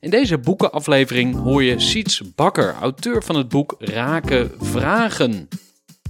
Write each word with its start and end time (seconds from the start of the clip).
In 0.00 0.10
deze 0.10 0.38
boekenaflevering 0.38 1.34
hoor 1.36 1.62
je 1.62 1.80
Siets 1.80 2.22
Bakker, 2.34 2.74
auteur 2.80 3.22
van 3.22 3.36
het 3.36 3.48
boek 3.48 3.74
Raken 3.78 4.50
Vragen. 4.60 5.48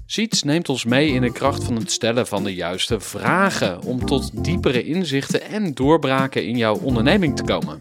Siets 0.06 0.42
neemt 0.42 0.68
ons 0.68 0.84
mee 0.84 1.08
in 1.12 1.22
de 1.22 1.32
kracht 1.32 1.64
van 1.64 1.76
het 1.76 1.90
stellen 1.90 2.26
van 2.26 2.44
de 2.44 2.54
juiste 2.54 3.00
vragen 3.00 3.82
om 3.82 4.06
tot 4.06 4.44
diepere 4.44 4.84
inzichten 4.84 5.42
en 5.42 5.74
doorbraken 5.74 6.46
in 6.46 6.56
jouw 6.56 6.78
onderneming 6.78 7.36
te 7.36 7.42
komen. 7.42 7.80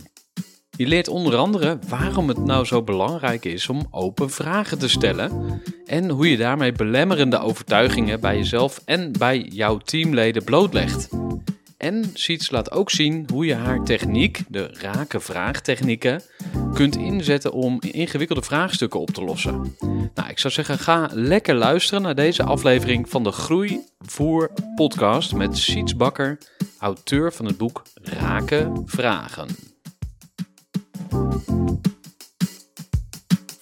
Je 0.77 0.87
leert 0.87 1.07
onder 1.07 1.35
andere 1.35 1.79
waarom 1.87 2.27
het 2.27 2.45
nou 2.45 2.65
zo 2.65 2.83
belangrijk 2.83 3.45
is 3.45 3.69
om 3.69 3.87
open 3.91 4.29
vragen 4.29 4.79
te 4.79 4.89
stellen 4.89 5.61
en 5.85 6.09
hoe 6.09 6.29
je 6.29 6.37
daarmee 6.37 6.71
belemmerende 6.71 7.39
overtuigingen 7.39 8.19
bij 8.19 8.37
jezelf 8.37 8.81
en 8.85 9.11
bij 9.11 9.39
jouw 9.39 9.77
teamleden 9.77 10.43
blootlegt. 10.43 11.09
En 11.79 12.09
Siets 12.13 12.49
laat 12.51 12.71
ook 12.71 12.89
zien 12.89 13.27
hoe 13.31 13.45
je 13.45 13.53
haar 13.53 13.83
techniek, 13.83 14.41
de 14.47 14.69
raken 14.71 15.21
vraagtechnieken, 15.21 16.21
kunt 16.73 16.95
inzetten 16.95 17.51
om 17.51 17.77
ingewikkelde 17.81 18.41
vraagstukken 18.41 18.99
op 18.99 19.09
te 19.09 19.23
lossen. 19.23 19.75
Nou, 20.13 20.29
ik 20.29 20.39
zou 20.39 20.53
zeggen, 20.53 20.79
ga 20.79 21.09
lekker 21.13 21.55
luisteren 21.55 22.01
naar 22.01 22.15
deze 22.15 22.43
aflevering 22.43 23.09
van 23.09 23.23
de 23.23 23.31
Groeivoer 23.31 24.51
podcast 24.75 25.33
met 25.33 25.57
Siets 25.57 25.95
Bakker, 25.95 26.37
auteur 26.79 27.33
van 27.33 27.45
het 27.45 27.57
boek 27.57 27.81
Raken 27.93 28.83
Vragen. 28.85 29.47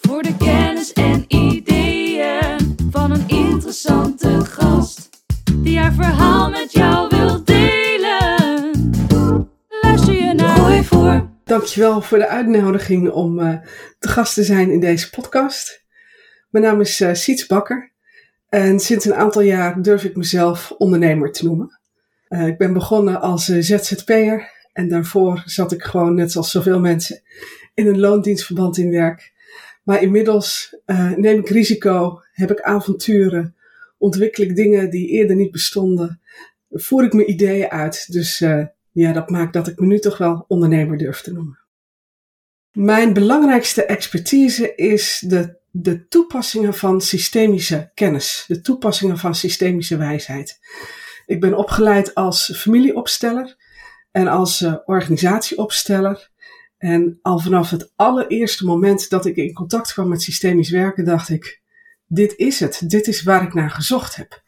Voor 0.01 0.23
de 0.23 0.37
kennis 0.37 0.93
en 0.93 1.25
ideeën 1.27 2.75
van 2.91 3.11
een 3.11 3.27
interessante 3.27 4.45
gast. 4.45 5.09
Die 5.53 5.79
haar 5.79 5.93
verhaal 5.93 6.49
met 6.49 6.71
jou 6.71 7.07
wil 7.09 7.43
Dankjewel 11.47 12.01
voor 12.01 12.17
de 12.17 12.27
uitnodiging 12.27 13.09
om 13.09 13.39
eh, 13.39 13.57
te 13.99 14.07
gast 14.07 14.33
te 14.33 14.43
zijn 14.43 14.71
in 14.71 14.79
deze 14.79 15.09
podcast. 15.09 15.83
Mijn 16.49 16.65
naam 16.65 16.81
is 16.81 17.01
uh, 17.01 17.13
Siets 17.13 17.45
Bakker 17.45 17.91
en 18.49 18.79
sinds 18.79 19.05
een 19.05 19.13
aantal 19.13 19.41
jaar 19.41 19.81
durf 19.81 20.03
ik 20.03 20.15
mezelf 20.15 20.71
ondernemer 20.77 21.31
te 21.31 21.45
noemen. 21.45 21.79
Eh, 22.27 22.47
ik 22.47 22.57
ben 22.57 22.73
begonnen 22.73 23.21
als 23.21 23.45
ZZP'er 23.45 24.51
en 24.73 24.89
daarvoor 24.89 25.41
zat 25.45 25.71
ik 25.71 25.83
gewoon 25.83 26.15
net 26.15 26.31
zoals 26.31 26.51
zoveel 26.51 26.79
mensen 26.79 27.21
in 27.73 27.87
een 27.87 27.99
loondienstverband 27.99 28.77
in 28.77 28.91
werk. 28.91 29.33
Maar 29.83 30.01
inmiddels 30.01 30.75
neem 31.15 31.39
ik 31.39 31.49
risico, 31.49 32.21
heb 32.31 32.51
ik 32.51 32.61
avonturen, 32.61 33.55
ontwikkel 33.97 34.43
ik 34.43 34.55
dingen 34.55 34.89
die 34.89 35.07
eerder 35.07 35.35
niet 35.35 35.51
bestonden, 35.51 36.21
voer 36.69 37.03
ik 37.03 37.13
mijn 37.13 37.29
ideeën 37.29 37.69
uit. 37.69 38.11
Dus 38.11 38.43
ja, 39.01 39.11
dat 39.11 39.29
maakt 39.29 39.53
dat 39.53 39.67
ik 39.67 39.79
me 39.79 39.85
nu 39.85 39.99
toch 39.99 40.17
wel 40.17 40.45
ondernemer 40.47 40.97
durf 40.97 41.21
te 41.21 41.33
noemen. 41.33 41.59
Mijn 42.71 43.13
belangrijkste 43.13 43.85
expertise 43.85 44.75
is 44.75 45.23
de, 45.27 45.59
de 45.71 46.07
toepassingen 46.07 46.73
van 46.73 47.01
systemische 47.01 47.91
kennis, 47.93 48.43
de 48.47 48.61
toepassingen 48.61 49.17
van 49.17 49.35
systemische 49.35 49.97
wijsheid. 49.97 50.59
Ik 51.25 51.39
ben 51.39 51.57
opgeleid 51.57 52.15
als 52.15 52.51
familieopsteller 52.55 53.55
en 54.11 54.27
als 54.27 54.61
uh, 54.61 54.75
organisatieopsteller. 54.85 56.31
En 56.77 57.19
al 57.21 57.39
vanaf 57.39 57.69
het 57.69 57.91
allereerste 57.95 58.65
moment 58.65 59.09
dat 59.09 59.25
ik 59.25 59.35
in 59.35 59.53
contact 59.53 59.93
kwam 59.93 60.07
met 60.07 60.21
systemisch 60.21 60.69
werken, 60.69 61.05
dacht 61.05 61.29
ik: 61.29 61.61
dit 62.07 62.33
is 62.35 62.59
het, 62.59 62.89
dit 62.89 63.07
is 63.07 63.23
waar 63.23 63.43
ik 63.43 63.53
naar 63.53 63.71
gezocht 63.71 64.15
heb. 64.15 64.43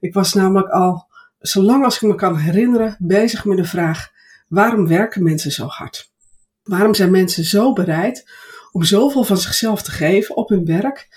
Ik 0.00 0.14
was 0.14 0.34
namelijk 0.34 0.68
al 0.68 1.07
zolang 1.38 1.84
als 1.84 1.94
ik 1.96 2.02
me 2.02 2.14
kan 2.14 2.36
herinneren, 2.36 2.96
bezig 2.98 3.44
met 3.44 3.56
de 3.56 3.64
vraag: 3.64 4.10
waarom 4.48 4.88
werken 4.88 5.22
mensen 5.22 5.52
zo 5.52 5.66
hard? 5.66 6.12
Waarom 6.62 6.94
zijn 6.94 7.10
mensen 7.10 7.44
zo 7.44 7.72
bereid 7.72 8.30
om 8.72 8.82
zoveel 8.82 9.24
van 9.24 9.38
zichzelf 9.38 9.82
te 9.82 9.90
geven 9.90 10.36
op 10.36 10.48
hun 10.48 10.64
werk, 10.64 11.08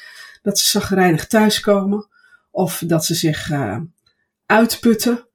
dat 0.42 0.60
ze 0.60 0.66
zagrijnig 0.66 1.28
thuiskomen, 1.28 2.08
of 2.52 2.84
dat 2.86 3.06
ze 3.06 3.16
zich 3.16 3.50
uh, 3.50 3.78
uitputten, 4.46 5.28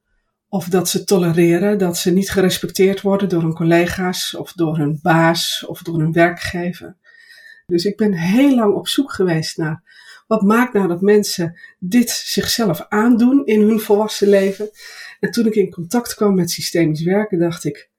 of 0.48 0.69
dat 0.69 0.88
ze 0.88 1.04
tolereren 1.04 1.78
dat 1.78 1.98
ze 1.98 2.10
niet 2.10 2.30
gerespecteerd 2.30 3.00
worden 3.00 3.28
door 3.28 3.42
hun 3.42 3.54
collega's, 3.54 4.34
of 4.36 4.52
door 4.52 4.76
hun 4.76 4.98
baas, 5.02 5.64
of 5.66 5.82
door 5.82 5.98
hun 5.98 6.12
werkgever. 6.12 6.96
Dus 7.66 7.84
ik 7.84 7.96
ben 7.96 8.12
heel 8.12 8.54
lang 8.54 8.75
op 8.75 8.88
zoek 8.88 9.12
geweest 9.12 9.56
naar 9.56 9.82
wat 10.26 10.42
maakt 10.42 10.72
nou 10.72 10.88
dat 10.88 11.00
mensen 11.00 11.60
dit 11.78 12.10
zichzelf 12.10 12.87
aandoen 12.88 13.44
in 13.44 13.60
hun 13.60 13.81
volwassen 13.81 14.28
leven? 14.28 14.70
En 15.20 15.31
toen 15.31 15.47
ik 15.47 15.54
in 15.54 15.70
contact 15.70 16.14
kwam 16.14 16.34
met 16.34 16.50
systemisch 16.50 17.03
werken, 17.03 17.38
dacht 17.38 17.64
ik, 17.64 17.91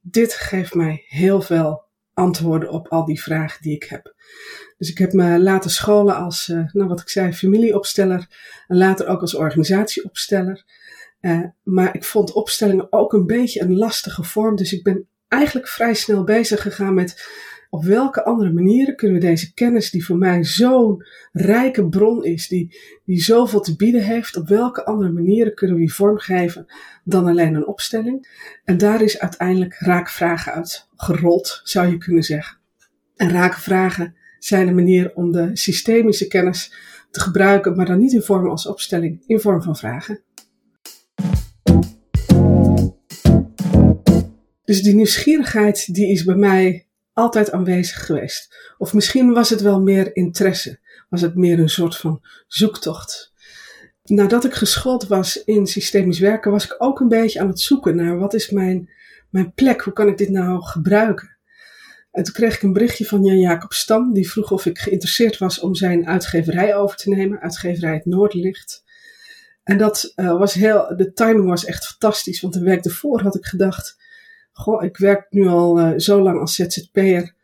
dit 0.00 0.34
geeft 0.34 0.74
mij 0.74 1.04
heel 1.06 1.40
veel 1.40 1.84
antwoorden 2.12 2.70
op 2.70 2.88
al 2.88 3.04
die 3.04 3.22
vragen 3.22 3.62
die 3.62 3.74
ik 3.74 3.84
heb. 3.84 4.14
Dus 4.76 4.90
ik 4.90 4.98
heb 4.98 5.12
me 5.12 5.38
laten 5.38 5.70
scholen 5.70 6.16
als, 6.16 6.48
uh, 6.48 6.72
nou 6.72 6.88
wat 6.88 7.00
ik 7.00 7.08
zei, 7.08 7.32
familieopsteller 7.32 8.26
en 8.66 8.76
later 8.76 9.06
ook 9.06 9.20
als 9.20 9.34
organisatieopsteller. 9.34 10.64
Uh, 11.20 11.42
maar 11.62 11.94
ik 11.94 12.04
vond 12.04 12.32
opstellingen 12.32 12.92
ook 12.92 13.12
een 13.12 13.26
beetje 13.26 13.60
een 13.60 13.76
lastige 13.76 14.22
vorm, 14.22 14.56
dus 14.56 14.72
ik 14.72 14.82
ben 14.82 15.08
eigenlijk 15.28 15.68
vrij 15.68 15.94
snel 15.94 16.24
bezig 16.24 16.62
gegaan 16.62 16.94
met 16.94 17.28
op 17.70 17.84
welke 17.84 18.24
andere 18.24 18.52
manieren 18.52 18.96
kunnen 18.96 19.20
we 19.20 19.26
deze 19.26 19.54
kennis, 19.54 19.90
die 19.90 20.04
voor 20.04 20.16
mij 20.16 20.44
zo'n 20.44 21.04
rijke 21.32 21.88
bron 21.88 22.24
is, 22.24 22.48
die, 22.48 22.78
die 23.04 23.20
zoveel 23.20 23.60
te 23.60 23.76
bieden 23.76 24.04
heeft, 24.04 24.36
op 24.36 24.48
welke 24.48 24.84
andere 24.84 25.12
manieren 25.12 25.54
kunnen 25.54 25.76
we 25.76 25.82
die 25.82 25.94
vormgeven 25.94 26.66
dan 27.04 27.26
alleen 27.26 27.54
een 27.54 27.66
opstelling? 27.66 28.28
En 28.64 28.78
daar 28.78 29.02
is 29.02 29.18
uiteindelijk 29.18 29.74
raakvragen 29.78 30.52
uit 30.52 30.88
gerold, 30.96 31.60
zou 31.64 31.86
je 31.86 31.98
kunnen 31.98 32.22
zeggen. 32.22 32.58
En 33.16 33.30
raakvragen 33.30 34.14
zijn 34.38 34.68
een 34.68 34.74
manier 34.74 35.14
om 35.14 35.32
de 35.32 35.50
systemische 35.52 36.26
kennis 36.26 36.74
te 37.10 37.20
gebruiken, 37.20 37.76
maar 37.76 37.86
dan 37.86 37.98
niet 37.98 38.12
in 38.12 38.22
vorm 38.22 38.48
als 38.48 38.66
opstelling, 38.66 39.22
in 39.26 39.40
vorm 39.40 39.62
van 39.62 39.76
vragen. 39.76 40.20
Dus 44.64 44.82
die 44.82 44.94
nieuwsgierigheid 44.94 45.94
die 45.94 46.10
is 46.12 46.24
bij 46.24 46.34
mij 46.34 46.85
altijd 47.16 47.52
aanwezig 47.52 48.06
geweest. 48.06 48.74
Of 48.78 48.94
misschien 48.94 49.32
was 49.32 49.50
het 49.50 49.60
wel 49.60 49.80
meer 49.80 50.16
interesse, 50.16 50.78
was 51.08 51.20
het 51.20 51.34
meer 51.34 51.58
een 51.58 51.68
soort 51.68 51.96
van 51.96 52.22
zoektocht. 52.46 53.32
Nadat 54.04 54.44
ik 54.44 54.54
geschoold 54.54 55.06
was 55.06 55.44
in 55.44 55.66
systemisch 55.66 56.18
werken, 56.18 56.50
was 56.50 56.64
ik 56.64 56.74
ook 56.78 57.00
een 57.00 57.08
beetje 57.08 57.40
aan 57.40 57.48
het 57.48 57.60
zoeken 57.60 57.96
naar 57.96 58.18
wat 58.18 58.34
is 58.34 58.50
mijn, 58.50 58.90
mijn 59.30 59.52
plek, 59.52 59.80
hoe 59.80 59.92
kan 59.92 60.08
ik 60.08 60.18
dit 60.18 60.30
nou 60.30 60.62
gebruiken. 60.62 61.36
En 62.10 62.22
toen 62.22 62.34
kreeg 62.34 62.54
ik 62.54 62.62
een 62.62 62.72
berichtje 62.72 63.06
van 63.06 63.24
Jan-Jacob 63.24 63.72
Stam, 63.72 64.12
die 64.12 64.30
vroeg 64.30 64.50
of 64.50 64.66
ik 64.66 64.78
geïnteresseerd 64.78 65.38
was 65.38 65.60
om 65.60 65.74
zijn 65.74 66.06
uitgeverij 66.06 66.76
over 66.76 66.96
te 66.96 67.08
nemen, 67.08 67.40
uitgeverij 67.40 67.94
Het 67.94 68.06
Noordlicht. 68.06 68.84
En 69.62 69.78
dat 69.78 70.12
uh, 70.16 70.38
was 70.38 70.54
heel, 70.54 70.96
de 70.96 71.12
timing 71.12 71.48
was 71.48 71.64
echt 71.64 71.86
fantastisch, 71.86 72.40
want 72.40 72.54
een 72.54 72.64
week 72.64 72.84
ervoor 72.84 73.20
had 73.20 73.36
ik 73.36 73.46
gedacht, 73.46 73.96
goh, 74.56 74.84
ik 74.84 74.96
werk 74.96 75.26
nu 75.30 75.46
al 75.46 75.80
uh, 75.80 75.92
zo 75.96 76.22
lang 76.22 76.40
als 76.40 76.54
ZZP'er. 76.54 77.34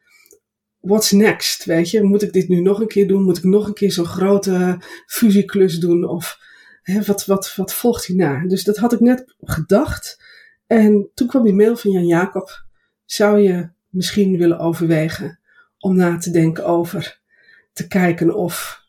What's 0.80 1.10
next, 1.10 1.64
weet 1.64 1.90
je? 1.90 2.02
Moet 2.02 2.22
ik 2.22 2.32
dit 2.32 2.48
nu 2.48 2.60
nog 2.60 2.80
een 2.80 2.86
keer 2.86 3.08
doen? 3.08 3.22
Moet 3.22 3.38
ik 3.38 3.44
nog 3.44 3.66
een 3.66 3.74
keer 3.74 3.92
zo'n 3.92 4.04
grote 4.04 4.78
fusieklus 5.06 5.78
doen? 5.78 6.04
Of 6.04 6.38
hè, 6.82 7.02
wat, 7.02 7.24
wat, 7.24 7.54
wat 7.56 7.74
volgt 7.74 8.04
hierna? 8.04 8.46
Dus 8.46 8.64
dat 8.64 8.76
had 8.76 8.92
ik 8.92 9.00
net 9.00 9.34
gedacht. 9.40 10.22
En 10.66 11.10
toen 11.14 11.28
kwam 11.28 11.42
die 11.44 11.54
mail 11.54 11.76
van 11.76 11.90
Jan 11.90 12.06
Jacob. 12.06 12.64
Zou 13.04 13.38
je 13.38 13.68
misschien 13.88 14.38
willen 14.38 14.58
overwegen 14.58 15.40
om 15.78 15.96
na 15.96 16.18
te 16.18 16.30
denken 16.30 16.66
over 16.66 17.20
te 17.72 17.88
kijken 17.88 18.34
of 18.34 18.84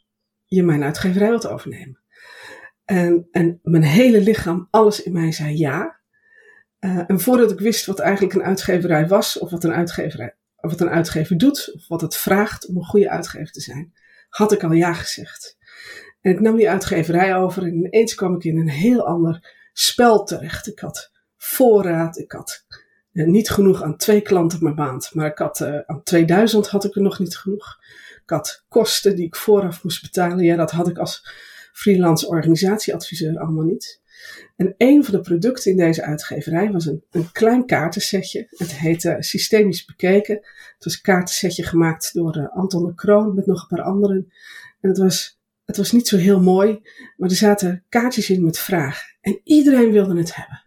je 0.46 0.64
mijn 0.64 0.84
uitgeverij 0.84 1.30
wilt 1.30 1.48
overnemen? 1.48 2.00
En, 2.86 3.28
en 3.32 3.60
mijn 3.64 3.84
hele 3.84 4.22
lichaam, 4.22 4.68
alles 4.70 5.04
in 5.04 5.14
mij 5.14 5.32
zei 5.32 5.58
ja. 5.58 6.02
Uh, 6.84 7.04
en 7.08 7.20
voordat 7.20 7.52
ik 7.52 7.60
wist 7.60 7.86
wat 7.86 8.00
eigenlijk 8.00 8.34
een 8.34 8.44
uitgeverij 8.44 9.08
was, 9.08 9.40
of 9.40 9.50
wat 9.50 9.64
een, 9.64 9.74
uitgeverij, 9.74 10.36
of 10.56 10.72
wat 10.72 10.82
een 10.82 10.90
uitgever 10.90 11.38
doet, 11.38 11.72
of 11.76 11.88
wat 11.88 12.02
het 12.02 12.16
vraagt 12.16 12.66
om 12.66 12.78
een 12.78 12.86
goede 12.86 13.10
uitgever 13.10 13.52
te 13.52 13.62
zijn, 13.62 13.94
had 14.30 14.52
ik 14.52 14.64
al 14.64 14.72
ja 14.72 14.94
gezegd. 14.94 15.58
En 16.22 16.32
ik 16.32 16.40
nam 16.40 16.56
die 16.56 16.70
uitgeverij 16.70 17.36
over 17.36 17.64
en 17.64 17.76
ineens 17.76 18.16
kwam 18.16 18.36
ik 18.36 18.44
in 18.44 18.58
een 18.58 18.70
heel 18.70 19.06
ander 19.06 19.52
spel 19.74 20.24
terecht. 20.24 20.68
Ik 20.68 20.80
had 20.80 21.12
voorraad, 21.38 22.18
ik 22.18 22.32
had 22.32 22.66
uh, 23.14 23.28
niet 23.28 23.50
genoeg 23.50 23.84
aan 23.84 23.98
twee 23.98 24.22
klanten 24.22 24.60
per 24.60 24.74
maand, 24.74 25.14
maar 25.14 25.28
ik 25.28 25.38
had 25.38 25.60
uh, 25.60 25.80
aan 25.86 26.04
2000 26.04 26.68
had 26.68 26.86
ik 26.86 26.96
er 26.96 27.02
nog 27.02 27.20
niet 27.20 27.38
genoeg. 27.38 27.78
Ik 28.24 28.30
had 28.30 28.64
kosten 28.68 29.16
die 29.16 29.26
ik 29.26 29.36
vooraf 29.36 29.84
moest 29.84 30.02
betalen. 30.02 30.46
Ja, 30.46 30.56
dat 30.56 30.72
had 30.72 30.88
ik 30.88 30.98
als 30.98 31.28
freelance 31.74 32.28
organisatieadviseur 32.28 33.40
allemaal 33.40 33.64
niet. 33.64 34.02
En 34.56 34.76
een 34.78 35.04
van 35.04 35.14
de 35.14 35.22
producten 35.22 35.72
in 35.72 35.78
deze 35.78 36.04
uitgeverij 36.04 36.72
was 36.72 36.86
een, 36.86 37.04
een 37.12 37.32
klein 37.32 37.66
kaartensetje. 37.66 38.48
Het 38.50 38.74
heette 38.74 39.16
Systemisch 39.20 39.86
Bekeken. 39.86 40.36
Het 40.76 40.84
was 40.84 40.94
een 40.94 41.02
kaartensetje 41.02 41.64
gemaakt 41.64 42.14
door 42.14 42.38
uh, 42.38 42.56
Anton 42.56 42.86
de 42.86 42.96
Kroon 42.96 43.36
met 43.36 43.46
nog 43.46 43.62
een 43.62 43.78
paar 43.78 43.86
anderen. 43.86 44.32
En 44.82 44.90
het 44.90 44.98
was, 44.98 45.40
het 45.66 45.78
was 45.78 45.92
niet 45.92 46.08
zo 46.08 46.18
heel 46.18 46.42
mooi, 46.42 46.82
maar 47.18 47.30
er 47.30 47.36
zaten 47.36 47.84
kaartjes 47.90 48.30
in 48.30 48.44
met 48.44 48.60
vragen. 48.60 49.16
En 49.22 49.40
iedereen 49.44 49.92
wilde 49.92 50.18
het 50.18 50.36
hebben. 50.36 50.64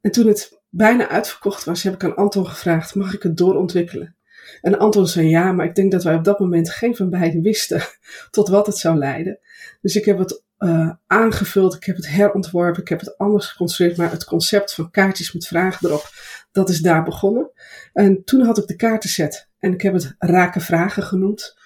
En 0.00 0.10
toen 0.10 0.26
het 0.26 0.62
bijna 0.68 1.08
uitverkocht 1.08 1.64
was, 1.64 1.82
heb 1.82 1.94
ik 1.94 2.04
aan 2.04 2.16
Anton 2.16 2.46
gevraagd: 2.46 2.94
mag 2.94 3.14
ik 3.14 3.22
het 3.22 3.36
doorontwikkelen? 3.36 4.16
En 4.60 4.78
Anton 4.78 5.06
zei 5.06 5.28
ja, 5.28 5.52
maar 5.52 5.66
ik 5.66 5.74
denk 5.74 5.92
dat 5.92 6.04
wij 6.04 6.14
op 6.14 6.24
dat 6.24 6.38
moment 6.38 6.70
geen 6.70 6.96
van 6.96 7.10
beiden 7.10 7.42
wisten 7.42 7.82
tot 8.30 8.48
wat 8.48 8.66
het 8.66 8.76
zou 8.76 8.98
leiden. 8.98 9.38
Dus 9.80 9.96
ik 9.96 10.04
heb 10.04 10.18
het 10.18 10.42
uh, 10.64 10.90
aangevuld, 11.06 11.74
ik 11.74 11.84
heb 11.84 11.96
het 11.96 12.08
herontworpen, 12.08 12.82
ik 12.82 12.88
heb 12.88 13.00
het 13.00 13.18
anders 13.18 13.46
geconstrueerd, 13.46 13.96
maar 13.96 14.10
het 14.10 14.24
concept 14.24 14.74
van 14.74 14.90
kaartjes 14.90 15.32
met 15.32 15.46
vragen 15.46 15.88
erop, 15.88 16.10
dat 16.52 16.68
is 16.68 16.80
daar 16.80 17.04
begonnen. 17.04 17.50
En 17.92 18.24
toen 18.24 18.44
had 18.44 18.58
ik 18.58 18.66
de 18.66 18.76
kaartenset 18.76 19.48
en 19.58 19.72
ik 19.72 19.82
heb 19.82 19.92
het 19.92 20.14
raken 20.18 20.60
vragen 20.60 21.02
genoemd. 21.02 21.56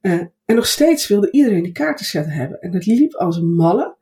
Uh, 0.00 0.12
en 0.44 0.54
nog 0.54 0.66
steeds 0.66 1.08
wilde 1.08 1.30
iedereen 1.30 1.62
die 1.62 1.72
kaartenset 1.72 2.26
hebben. 2.26 2.60
En 2.60 2.72
het 2.72 2.86
liep 2.86 3.14
als 3.14 3.36
een 3.36 3.54
malle. 3.54 3.96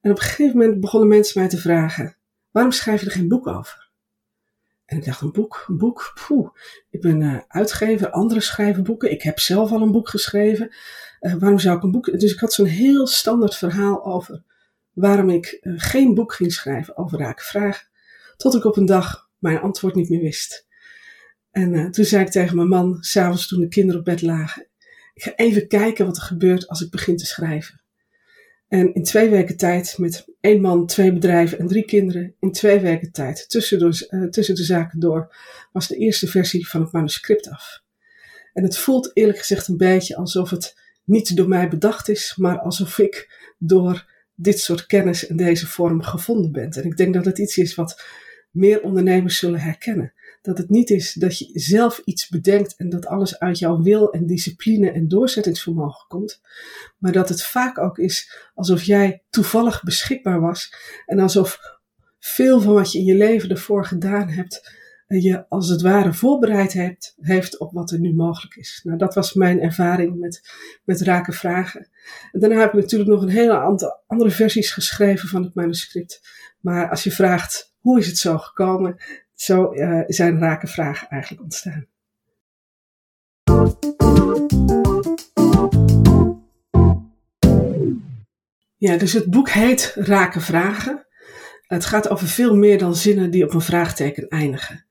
En 0.00 0.10
op 0.10 0.16
een 0.16 0.22
gegeven 0.22 0.58
moment 0.58 0.80
begonnen 0.80 1.08
mensen 1.08 1.40
mij 1.40 1.48
te 1.48 1.58
vragen: 1.58 2.16
waarom 2.50 2.72
schrijf 2.72 3.00
je 3.00 3.06
er 3.06 3.12
geen 3.12 3.28
boek 3.28 3.46
over? 3.46 3.86
En 4.86 4.96
ik 4.96 5.04
dacht, 5.04 5.20
een 5.20 5.32
boek, 5.32 5.64
een 5.68 5.78
boek, 5.78 6.12
poeh. 6.26 6.50
Ik 6.90 7.00
ben 7.00 7.20
uh, 7.20 7.38
uitgever, 7.48 8.10
anderen 8.10 8.42
schrijven 8.42 8.82
boeken. 8.82 9.10
Ik 9.10 9.22
heb 9.22 9.38
zelf 9.38 9.72
al 9.72 9.82
een 9.82 9.92
boek 9.92 10.08
geschreven. 10.08 10.74
Uh, 11.26 11.34
waarom 11.34 11.58
zou 11.58 11.76
ik 11.76 11.82
een 11.82 11.90
boek... 11.90 12.18
Dus 12.20 12.32
ik 12.32 12.38
had 12.38 12.52
zo'n 12.52 12.66
heel 12.66 13.06
standaard 13.06 13.56
verhaal 13.56 14.04
over 14.04 14.42
waarom 14.92 15.30
ik 15.30 15.58
uh, 15.60 15.74
geen 15.76 16.14
boek 16.14 16.32
ging 16.32 16.52
schrijven 16.52 16.96
over 16.96 17.34
vragen. 17.36 17.88
Tot 18.36 18.54
ik 18.54 18.64
op 18.64 18.76
een 18.76 18.86
dag 18.86 19.30
mijn 19.38 19.60
antwoord 19.60 19.94
niet 19.94 20.08
meer 20.08 20.20
wist. 20.20 20.66
En 21.50 21.90
toen 21.90 22.04
zei 22.04 22.24
ik 22.24 22.30
tegen 22.30 22.56
mijn 22.56 22.68
man, 22.68 22.96
s'avonds 23.00 23.48
toen 23.48 23.60
de 23.60 23.68
kinderen 23.68 23.98
op 23.98 24.04
bed 24.04 24.22
lagen. 24.22 24.66
Ik 25.14 25.22
ga 25.22 25.34
even 25.34 25.68
kijken 25.68 26.06
wat 26.06 26.16
er 26.16 26.22
gebeurt 26.22 26.68
als 26.68 26.80
ik 26.80 26.90
begin 26.90 27.16
te 27.16 27.26
schrijven. 27.26 27.80
En 28.68 28.94
in 28.94 29.04
twee 29.04 29.30
weken 29.30 29.56
tijd, 29.56 29.98
met 29.98 30.24
één 30.40 30.60
man, 30.60 30.86
twee 30.86 31.12
bedrijven 31.12 31.58
en 31.58 31.66
drie 31.66 31.84
kinderen, 31.84 32.34
in 32.40 32.52
twee 32.52 32.80
weken 32.80 33.12
tijd, 33.12 33.48
tussen 33.48 33.78
tussen 34.30 34.54
de 34.54 34.64
zaken 34.64 35.00
door, 35.00 35.36
was 35.72 35.88
de 35.88 35.96
eerste 35.96 36.26
versie 36.26 36.68
van 36.68 36.80
het 36.80 36.92
manuscript 36.92 37.48
af. 37.50 37.82
En 38.52 38.62
het 38.62 38.78
voelt 38.78 39.10
eerlijk 39.14 39.38
gezegd 39.38 39.68
een 39.68 39.76
beetje 39.76 40.16
alsof 40.16 40.50
het 40.50 40.85
niet 41.06 41.36
door 41.36 41.48
mij 41.48 41.68
bedacht 41.68 42.08
is, 42.08 42.34
maar 42.36 42.58
alsof 42.58 42.98
ik 42.98 43.44
door 43.58 44.10
dit 44.34 44.60
soort 44.60 44.86
kennis 44.86 45.26
in 45.26 45.36
deze 45.36 45.66
vorm 45.66 46.02
gevonden 46.02 46.52
ben. 46.52 46.70
En 46.70 46.84
ik 46.84 46.96
denk 46.96 47.14
dat 47.14 47.24
het 47.24 47.38
iets 47.38 47.56
is 47.56 47.74
wat 47.74 48.04
meer 48.50 48.82
ondernemers 48.82 49.38
zullen 49.38 49.60
herkennen. 49.60 50.12
Dat 50.42 50.58
het 50.58 50.70
niet 50.70 50.90
is 50.90 51.12
dat 51.12 51.38
je 51.38 51.50
zelf 51.52 52.02
iets 52.04 52.28
bedenkt 52.28 52.76
en 52.76 52.88
dat 52.88 53.06
alles 53.06 53.38
uit 53.38 53.58
jouw 53.58 53.82
wil 53.82 54.12
en 54.12 54.26
discipline 54.26 54.90
en 54.90 55.08
doorzettingsvermogen 55.08 56.08
komt. 56.08 56.40
Maar 56.98 57.12
dat 57.12 57.28
het 57.28 57.42
vaak 57.42 57.78
ook 57.78 57.98
is 57.98 58.48
alsof 58.54 58.82
jij 58.82 59.22
toevallig 59.30 59.82
beschikbaar 59.82 60.40
was. 60.40 60.74
En 61.06 61.18
alsof 61.18 61.58
veel 62.18 62.60
van 62.60 62.74
wat 62.74 62.92
je 62.92 62.98
in 62.98 63.04
je 63.04 63.14
leven 63.14 63.50
ervoor 63.50 63.86
gedaan 63.86 64.28
hebt, 64.28 64.70
je 65.06 65.48
als 65.48 65.68
het 65.68 65.82
ware 65.82 66.12
voorbereid 66.12 66.72
hebt, 66.72 67.14
heeft 67.20 67.58
op 67.58 67.72
wat 67.72 67.90
er 67.90 67.98
nu 67.98 68.14
mogelijk 68.14 68.56
is. 68.56 68.80
Nou, 68.84 68.98
dat 68.98 69.14
was 69.14 69.34
mijn 69.34 69.60
ervaring 69.60 70.18
met, 70.18 70.50
met 70.84 71.00
raken 71.00 71.32
vragen. 71.32 71.88
En 72.32 72.40
daarna 72.40 72.60
heb 72.60 72.72
ik 72.72 72.80
natuurlijk 72.80 73.10
nog 73.10 73.22
een 73.22 73.28
hele 73.28 73.58
aantal 73.58 74.02
andere 74.06 74.30
versies 74.30 74.72
geschreven 74.72 75.28
van 75.28 75.42
het 75.42 75.54
manuscript. 75.54 76.20
Maar 76.60 76.90
als 76.90 77.04
je 77.04 77.12
vraagt, 77.12 77.74
hoe 77.78 77.98
is 77.98 78.06
het 78.06 78.18
zo 78.18 78.38
gekomen? 78.38 78.96
Zo 79.34 79.72
uh, 79.74 80.02
zijn 80.06 80.38
rake 80.38 80.66
vragen 80.66 81.08
eigenlijk 81.08 81.42
ontstaan. 81.42 81.86
Ja, 88.76 88.96
dus 88.96 89.12
het 89.12 89.30
boek 89.30 89.50
heet 89.50 89.92
Rake 89.94 90.40
Vragen. 90.40 91.06
Het 91.66 91.84
gaat 91.84 92.08
over 92.08 92.26
veel 92.26 92.56
meer 92.56 92.78
dan 92.78 92.94
zinnen 92.94 93.30
die 93.30 93.44
op 93.44 93.54
een 93.54 93.60
vraagteken 93.60 94.28
eindigen. 94.28 94.85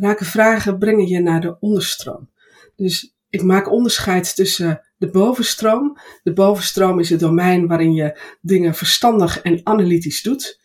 Rake 0.00 0.24
vragen 0.24 0.78
brengen 0.78 1.06
je 1.06 1.20
naar 1.20 1.40
de 1.40 1.58
onderstroom. 1.60 2.30
Dus 2.76 3.14
ik 3.30 3.42
maak 3.42 3.70
onderscheid 3.70 4.34
tussen 4.34 4.80
de 4.96 5.10
bovenstroom. 5.10 5.98
De 6.22 6.32
bovenstroom 6.32 6.98
is 6.98 7.10
het 7.10 7.20
domein 7.20 7.66
waarin 7.66 7.92
je 7.92 8.18
dingen 8.40 8.74
verstandig 8.74 9.40
en 9.40 9.60
analytisch 9.64 10.22
doet. 10.22 10.60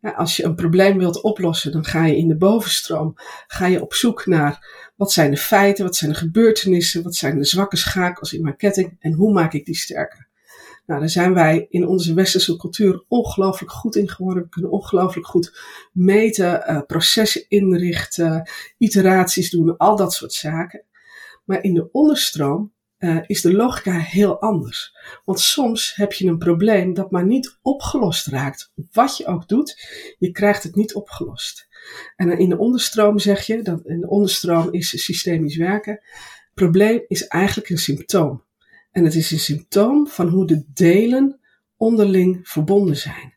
Als 0.00 0.36
je 0.36 0.44
een 0.44 0.54
probleem 0.54 0.98
wilt 0.98 1.22
oplossen, 1.22 1.72
dan 1.72 1.84
ga 1.84 2.04
je 2.04 2.16
in 2.16 2.28
de 2.28 2.36
bovenstroom 2.36 3.12
ga 3.46 3.66
je 3.66 3.82
op 3.82 3.94
zoek 3.94 4.26
naar 4.26 4.66
wat 4.96 5.12
zijn 5.12 5.30
de 5.30 5.36
feiten, 5.36 5.84
wat 5.84 5.96
zijn 5.96 6.10
de 6.10 6.16
gebeurtenissen, 6.16 7.02
wat 7.02 7.14
zijn 7.14 7.38
de 7.38 7.44
zwakke 7.44 7.76
schakels 7.76 8.32
in 8.32 8.42
mijn 8.42 8.56
ketting 8.56 8.96
en 9.00 9.12
hoe 9.12 9.32
maak 9.32 9.52
ik 9.52 9.64
die 9.64 9.76
sterker. 9.76 10.27
Nou, 10.88 11.00
daar 11.00 11.08
zijn 11.08 11.34
wij 11.34 11.66
in 11.68 11.86
onze 11.86 12.14
westerse 12.14 12.56
cultuur 12.56 13.04
ongelooflijk 13.08 13.72
goed 13.72 13.96
in 13.96 14.08
geworden. 14.08 14.42
We 14.42 14.48
kunnen 14.48 14.70
ongelooflijk 14.70 15.26
goed 15.26 15.60
meten, 15.92 16.70
uh, 16.70 16.80
processen 16.86 17.44
inrichten, 17.48 18.50
iteraties 18.78 19.50
doen, 19.50 19.76
al 19.76 19.96
dat 19.96 20.12
soort 20.12 20.32
zaken. 20.32 20.84
Maar 21.44 21.62
in 21.62 21.74
de 21.74 21.88
onderstroom 21.92 22.72
uh, 22.98 23.18
is 23.26 23.40
de 23.40 23.52
logica 23.52 23.98
heel 23.98 24.40
anders. 24.40 24.96
Want 25.24 25.40
soms 25.40 25.94
heb 25.94 26.12
je 26.12 26.26
een 26.26 26.38
probleem 26.38 26.94
dat 26.94 27.10
maar 27.10 27.26
niet 27.26 27.58
opgelost 27.62 28.26
raakt. 28.26 28.72
Wat 28.92 29.16
je 29.16 29.26
ook 29.26 29.48
doet, 29.48 29.86
je 30.18 30.30
krijgt 30.30 30.62
het 30.62 30.74
niet 30.74 30.94
opgelost. 30.94 31.68
En 32.16 32.38
in 32.38 32.48
de 32.48 32.58
onderstroom 32.58 33.18
zeg 33.18 33.46
je, 33.46 33.62
dat 33.62 33.86
in 33.86 34.00
de 34.00 34.08
onderstroom 34.08 34.72
is 34.72 35.04
systemisch 35.04 35.56
werken. 35.56 36.00
Probleem 36.54 37.04
is 37.06 37.26
eigenlijk 37.26 37.68
een 37.68 37.78
symptoom. 37.78 38.46
En 38.98 39.04
het 39.04 39.14
is 39.14 39.30
een 39.30 39.38
symptoom 39.38 40.06
van 40.06 40.28
hoe 40.28 40.46
de 40.46 40.64
delen 40.74 41.40
onderling 41.76 42.40
verbonden 42.42 42.96
zijn. 42.96 43.34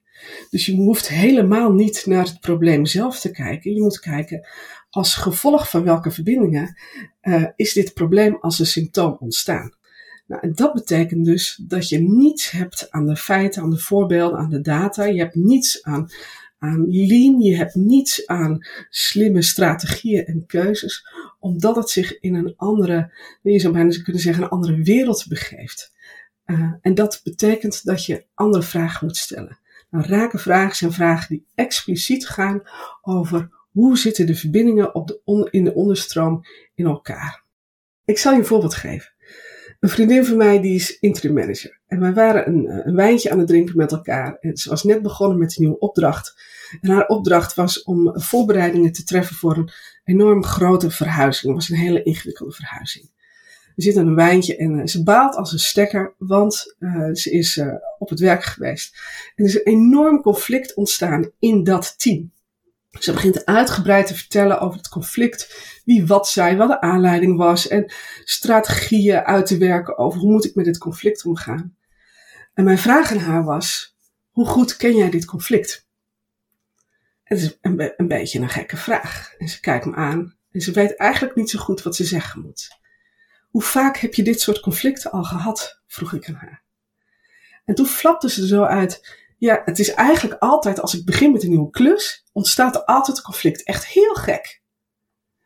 Dus 0.50 0.66
je 0.66 0.76
hoeft 0.76 1.08
helemaal 1.08 1.74
niet 1.74 2.06
naar 2.06 2.26
het 2.26 2.40
probleem 2.40 2.86
zelf 2.86 3.20
te 3.20 3.32
kijken. 3.32 3.74
Je 3.74 3.82
moet 3.82 4.00
kijken 4.00 4.48
als 4.90 5.16
gevolg 5.16 5.70
van 5.70 5.84
welke 5.84 6.12
verbindingen 6.12 6.78
uh, 7.22 7.46
is 7.56 7.74
dit 7.74 7.94
probleem 7.94 8.38
als 8.40 8.60
een 8.60 8.66
symptoom 8.66 9.18
ontstaan. 9.20 9.76
Nou, 10.28 10.42
en 10.42 10.54
dat 10.56 10.74
betekent 10.74 11.26
dus 11.26 11.62
dat 11.68 11.90
je 11.90 12.00
niets 12.00 12.52
hebt 12.52 12.92
aan 12.92 13.06
de 13.06 13.16
feiten, 13.16 13.62
aan 13.62 13.70
de 13.70 13.80
voorbeelden, 13.80 14.40
aan 14.40 14.50
de 14.50 14.62
data. 14.62 15.04
Je 15.04 15.20
hebt 15.20 15.36
niets 15.36 15.84
aan, 15.84 16.10
aan 16.62 16.86
lean, 16.90 17.40
je 17.40 17.56
hebt 17.56 17.76
niets 17.76 18.28
aan 18.28 18.66
slimme 18.90 19.42
strategieën 19.42 20.26
en 20.26 20.46
keuzes, 20.46 21.08
omdat 21.40 21.76
het 21.76 21.90
zich 21.90 22.20
in 22.20 22.36
een 22.36 22.54
andere, 22.58 23.14
je 23.42 23.60
zou 23.60 23.74
bijna 23.74 24.02
kunnen 24.04 24.22
zeggen, 24.22 24.44
een 24.44 24.50
andere 24.50 24.82
wereld 24.84 25.26
begeeft. 25.28 25.94
Uh, 26.46 26.74
en 26.82 26.96
dat 26.96 27.22
betekent 27.24 27.86
dat 27.86 28.06
je 28.06 28.26
andere 28.34 28.64
vragen 28.64 29.08
moet 29.08 29.18
stellen. 29.18 29.60
Nou, 29.90 30.06
vragen 30.38 30.76
zijn 30.76 30.92
vragen 30.92 31.28
die 31.30 31.46
expliciet 31.56 32.28
gaan 32.28 32.62
over 33.02 33.50
hoe 33.72 33.98
zitten 33.98 34.26
de 34.26 34.36
verbindingen 34.36 34.96
op 34.96 35.08
de 35.08 35.48
in 35.52 35.64
de 35.64 35.74
onderstroom 35.74 36.46
in 36.76 36.86
elkaar. 36.86 37.44
Ik 38.06 38.18
zal 38.18 38.32
je 38.32 38.40
een 38.40 38.46
voorbeeld 38.46 38.76
geven. 38.76 39.11
Een 39.82 39.90
vriendin 39.90 40.26
van 40.26 40.38
mij 40.38 40.62
die 40.62 40.76
is 40.76 41.00
interim 41.00 41.34
manager. 41.34 41.80
En 41.88 42.00
wij 42.00 42.14
waren 42.14 42.48
een, 42.48 42.68
eh, 42.68 42.86
een 42.86 42.96
wijntje 42.96 43.32
aan 43.32 43.40
het 43.40 43.48
drinken 43.48 43.78
met 43.78 43.92
elkaar. 43.92 44.38
En 44.40 44.58
ze 44.58 44.70
was 44.70 44.84
net 44.84 45.02
begonnen 45.02 45.38
met 45.38 45.58
een 45.58 45.64
nieuwe 45.64 45.80
opdracht. 45.80 46.42
En 46.82 46.90
haar 46.90 47.08
opdracht 47.08 47.56
was 47.56 47.84
om 47.84 48.12
voorbereidingen 48.14 48.92
te 48.92 49.04
treffen 49.04 49.36
voor 49.36 49.58
een 49.58 49.70
enorm 50.04 50.44
grote 50.44 50.92
verhuizing. 50.92 51.54
Het 51.54 51.68
was 51.68 51.70
een 51.70 51.86
hele 51.86 52.04
ingewikkelde 52.04 52.52
verhuizing. 52.52 53.10
We 53.76 53.82
zitten 53.82 54.08
een 54.08 54.16
wijntje 54.16 54.56
en 54.56 54.72
uh, 54.72 54.86
ze 54.86 55.04
baalt 55.04 55.36
als 55.36 55.52
een 55.52 55.60
stekker, 55.60 56.14
want 56.18 56.76
uh, 56.80 57.14
ze 57.14 57.32
is 57.32 57.62
op 57.98 58.10
het 58.10 58.20
werk 58.20 58.44
geweest. 58.44 58.96
En 59.36 59.44
er 59.44 59.50
is 59.50 59.56
een 59.56 59.74
enorm 59.74 60.22
conflict 60.22 60.74
ontstaan 60.74 61.32
in 61.40 61.64
dat 61.64 62.00
team. 62.00 62.32
Ze 63.00 63.12
begint 63.12 63.46
uitgebreid 63.46 64.08
te 64.08 64.16
vertellen 64.16 64.60
over 64.60 64.78
het 64.78 64.90
conflict, 64.90 65.56
wie 65.86 66.06
wat 66.06 66.30
zei, 66.30 66.58
wat 66.58 66.68
de 66.68 66.82
aanleiding 66.82 67.38
was 67.38 67.68
en 67.68 67.94
strategieën 68.24 69.24
uit 69.24 69.46
te 69.46 69.58
werken 69.58 69.98
over 69.98 70.20
hoe 70.20 70.32
moet 70.32 70.46
ik 70.46 70.56
met 70.56 70.66
dit 70.66 70.78
conflict 70.78 71.26
omgaan. 71.26 71.76
En 72.54 72.64
mijn 72.64 72.78
vraag 72.78 73.12
aan 73.12 73.18
haar 73.18 73.44
was, 73.44 73.96
hoe 74.30 74.46
goed 74.46 74.78
ken 74.78 74.96
jij 74.96 75.10
dit 75.10 75.26
conflict? 75.26 75.88
Het 77.24 77.42
is 77.42 77.58
een, 77.62 77.94
een 77.98 78.08
beetje 78.08 78.40
een 78.40 78.50
gekke 78.50 78.78
vraag. 78.78 79.34
En 79.38 79.50
ze 79.50 79.60
kijkt 79.60 79.86
me 79.86 79.96
aan 79.96 80.38
en 80.52 80.62
ze 80.62 80.72
weet 80.72 80.96
eigenlijk 80.96 81.36
niet 81.36 81.50
zo 81.50 81.60
goed 81.60 81.84
wat 81.84 81.96
ze 81.96 82.04
zeggen 82.04 82.42
moet. 82.42 82.80
Hoe 83.50 83.62
vaak 83.62 83.98
heb 83.98 84.14
je 84.14 84.24
dit 84.24 84.42
soort 84.42 84.60
conflicten 84.60 85.12
al 85.12 85.24
gehad? 85.24 85.82
vroeg 85.88 86.14
ik 86.14 86.28
aan 86.28 86.36
haar. 86.36 86.64
En 87.66 87.76
toen 87.76 87.86
flapte 87.86 88.30
ze 88.30 88.48
zo 88.48 88.64
uit. 88.64 89.21
Ja, 89.42 89.62
het 89.66 89.80
is 89.80 89.94
eigenlijk 89.94 90.42
altijd 90.42 90.82
als 90.82 90.94
ik 90.94 91.06
begin 91.06 91.32
met 91.32 91.44
een 91.44 91.50
nieuwe 91.50 91.70
klus, 91.70 92.26
ontstaat 92.32 92.76
er 92.76 92.86
altijd 92.86 93.18
een 93.18 93.24
conflict. 93.24 93.64
Echt 93.64 93.86
heel 93.86 94.14
gek. 94.14 94.62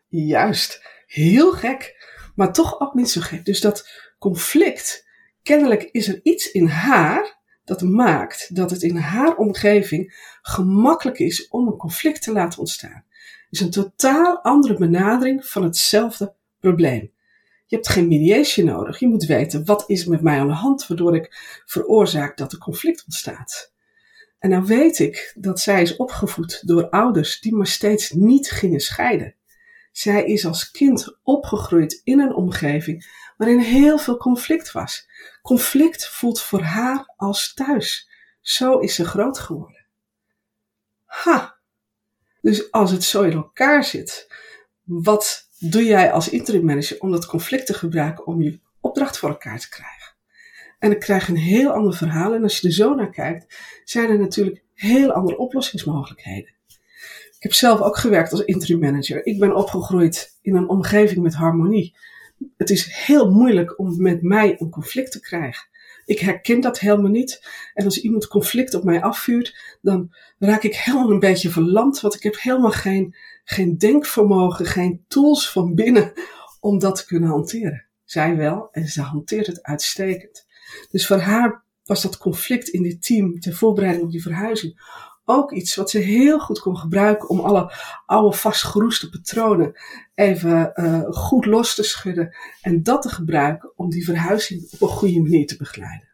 Juist, 0.08 0.86
heel 1.08 1.52
gek, 1.52 2.06
maar 2.36 2.54
toch 2.54 2.80
ook 2.80 2.94
niet 2.94 3.10
zo 3.10 3.22
gek. 3.22 3.46
Dus 3.46 3.62
dat 3.62 3.90
conflict, 4.20 5.08
kennelijk 5.44 5.84
is 5.84 6.08
er 6.08 6.20
iets 6.24 6.52
in 6.52 6.68
haar 6.68 7.42
dat 7.64 7.82
maakt 7.82 8.56
dat 8.56 8.70
het 8.70 8.82
in 8.82 8.98
haar 8.98 9.36
omgeving 9.36 10.38
gemakkelijk 10.42 11.20
is 11.20 11.48
om 11.48 11.68
een 11.68 11.78
conflict 11.78 12.22
te 12.22 12.32
laten 12.32 12.60
ontstaan. 12.60 13.06
Is 13.50 13.60
een 13.60 13.72
totaal 13.72 14.44
andere 14.44 14.78
benadering 14.78 15.46
van 15.46 15.64
hetzelfde 15.64 16.34
probleem. 16.60 17.12
Je 17.66 17.76
hebt 17.76 17.90
geen 17.90 18.08
mediation 18.08 18.66
nodig. 18.66 19.00
Je 19.00 19.08
moet 19.08 19.26
weten 19.26 19.66
wat 19.66 19.84
is 19.88 20.06
met 20.06 20.22
mij 20.22 20.40
aan 20.40 20.48
de 20.48 20.54
hand 20.54 20.88
waardoor 20.88 21.16
ik 21.16 21.62
veroorzaak 21.66 22.38
dat 22.38 22.52
er 22.52 22.58
conflict 22.58 23.04
ontstaat. 23.06 23.74
En 24.46 24.52
nou 24.52 24.66
weet 24.66 25.00
ik 25.00 25.34
dat 25.36 25.60
zij 25.60 25.82
is 25.82 25.96
opgevoed 25.96 26.68
door 26.68 26.90
ouders 26.90 27.40
die 27.40 27.56
maar 27.56 27.68
steeds 27.68 28.10
niet 28.10 28.52
gingen 28.52 28.80
scheiden. 28.80 29.36
Zij 29.92 30.26
is 30.26 30.46
als 30.46 30.72
kind 30.72 31.18
opgegroeid 31.24 32.02
in 32.04 32.20
een 32.20 32.34
omgeving 32.34 33.06
waarin 33.38 33.60
heel 33.60 33.98
veel 33.98 34.18
conflict 34.18 34.72
was. 34.72 35.10
Conflict 35.42 36.08
voelt 36.08 36.42
voor 36.42 36.62
haar 36.62 37.14
als 37.16 37.54
thuis. 37.54 38.10
Zo 38.42 38.80
is 38.80 38.96
ze 38.96 39.06
groot 39.06 39.40
geworden. 39.40 39.86
Ha! 41.06 41.58
Dus 42.42 42.72
als 42.72 42.92
het 42.92 43.04
zo 43.04 43.22
in 43.22 43.34
elkaar 43.34 43.84
zit, 43.84 44.34
wat 44.84 45.50
doe 45.60 45.84
jij 45.84 46.12
als 46.12 46.30
interim 46.30 46.66
manager 46.66 47.00
om 47.00 47.12
dat 47.12 47.26
conflict 47.26 47.66
te 47.66 47.74
gebruiken 47.74 48.26
om 48.26 48.42
je 48.42 48.60
opdracht 48.80 49.18
voor 49.18 49.30
elkaar 49.30 49.60
te 49.60 49.70
krijgen? 49.70 49.95
En 50.86 50.92
dan 50.92 51.00
krijg 51.00 51.28
een 51.28 51.38
heel 51.38 51.72
ander 51.72 51.94
verhaal. 51.94 52.34
En 52.34 52.44
als 52.44 52.60
je 52.60 52.68
er 52.68 52.74
zo 52.74 52.96
naar 52.96 53.10
kijkt, 53.10 53.58
zijn 53.84 54.10
er 54.10 54.20
natuurlijk 54.20 54.64
heel 54.74 55.12
andere 55.12 55.38
oplossingsmogelijkheden. 55.38 56.54
Ik 57.30 57.36
heb 57.40 57.54
zelf 57.54 57.82
ook 57.82 57.98
gewerkt 57.98 58.32
als 58.32 58.42
interim 58.42 58.80
manager. 58.80 59.26
Ik 59.26 59.40
ben 59.40 59.56
opgegroeid 59.56 60.38
in 60.42 60.56
een 60.56 60.70
omgeving 60.70 61.22
met 61.22 61.34
harmonie. 61.34 61.96
Het 62.58 62.70
is 62.70 62.94
heel 63.06 63.32
moeilijk 63.32 63.80
om 63.80 64.02
met 64.02 64.22
mij 64.22 64.56
een 64.60 64.70
conflict 64.70 65.12
te 65.12 65.20
krijgen. 65.20 65.68
Ik 66.06 66.20
herken 66.20 66.62
dat 66.62 66.80
helemaal 66.80 67.12
niet. 67.12 67.48
En 67.74 67.86
als 67.86 68.02
iemand 68.02 68.28
conflict 68.28 68.74
op 68.74 68.84
mij 68.84 69.02
afvuurt, 69.02 69.78
dan 69.82 70.16
raak 70.40 70.64
ik 70.64 70.76
helemaal 70.76 71.12
een 71.12 71.20
beetje 71.20 71.50
verlamd. 71.50 72.02
Want 72.02 72.16
ik 72.16 72.24
heb 72.24 72.40
helemaal 72.40 72.72
geen, 72.72 73.16
geen 73.44 73.78
denkvermogen, 73.78 74.66
geen 74.66 75.06
tools 75.08 75.52
van 75.52 75.76
binnen 75.76 76.14
om 76.60 76.80
dat 76.80 76.96
te 76.96 77.06
kunnen 77.06 77.30
hanteren. 77.30 77.86
Zij 78.04 78.36
wel 78.36 78.68
en 78.72 78.88
ze 78.88 79.02
hanteert 79.02 79.48
het 79.48 79.64
uitstekend. 79.64 80.45
Dus 80.92 81.08
voor 81.08 81.20
haar 81.20 81.64
was 81.84 82.02
dat 82.02 82.18
conflict 82.18 82.68
in 82.68 82.84
dit 82.84 83.06
team 83.06 83.40
ter 83.40 83.54
voorbereiding 83.54 84.06
op 84.06 84.12
die 84.12 84.22
verhuizing 84.22 85.04
ook 85.26 85.52
iets 85.52 85.76
wat 85.76 85.90
ze 85.90 86.00
heel 86.00 86.40
goed 86.40 86.60
kon 86.60 86.78
gebruiken 86.78 87.30
om 87.30 87.40
alle 87.40 87.74
oude 88.06 88.38
vastgeroeste 88.38 89.10
patronen 89.10 89.74
even 90.16 90.72
uh, 90.76 91.02
goed 91.10 91.46
los 91.46 91.76
te 91.76 91.84
schudden 91.84 92.36
en 92.62 92.84
dat 92.84 93.02
te 93.02 93.10
gebruiken 93.10 93.72
om 93.76 93.90
die 93.90 94.06
verhuizing 94.06 94.68
op 94.72 94.82
een 94.82 94.88
goede 94.88 95.22
manier 95.22 95.48
te 95.48 95.58
begeleiden. 95.58 96.08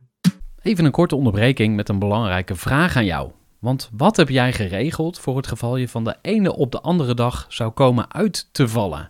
Even 0.62 0.86
een 0.86 0.92
korte 0.92 1.16
onderbreking 1.16 1.76
met 1.76 1.90
een 1.90 2.00
belangrijke 2.00 2.56
vraag 2.56 2.96
aan 2.96 3.06
jou. 3.06 3.32
Want 3.60 3.90
wat 3.98 4.18
heb 4.18 4.30
jij 4.30 4.54
geregeld 4.54 5.20
voor 5.20 5.38
het 5.38 5.48
geval 5.48 5.78
je 5.78 5.88
van 5.88 6.04
de 6.04 6.16
ene 6.22 6.56
op 6.56 6.72
de 6.72 6.82
andere 6.82 7.14
dag 7.14 7.46
zou 7.50 7.72
komen 7.72 8.14
uit 8.14 8.50
te 8.52 8.68
vallen? 8.68 9.10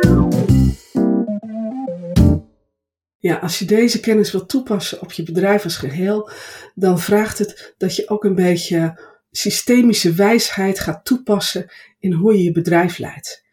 Ja, 3.21 3.35
als 3.35 3.59
je 3.59 3.65
deze 3.65 3.99
kennis 3.99 4.31
wilt 4.31 4.49
toepassen 4.49 5.01
op 5.01 5.11
je 5.11 5.23
bedrijf 5.23 5.63
als 5.63 5.77
geheel, 5.77 6.29
dan 6.75 6.99
vraagt 6.99 7.37
het 7.37 7.73
dat 7.77 7.95
je 7.95 8.09
ook 8.09 8.23
een 8.23 8.35
beetje 8.35 8.99
systemische 9.31 10.13
wijsheid 10.13 10.79
gaat 10.79 11.05
toepassen 11.05 11.71
in 11.99 12.11
hoe 12.11 12.33
je 12.33 12.43
je 12.43 12.51
bedrijf 12.51 12.97
leidt. 12.97 13.43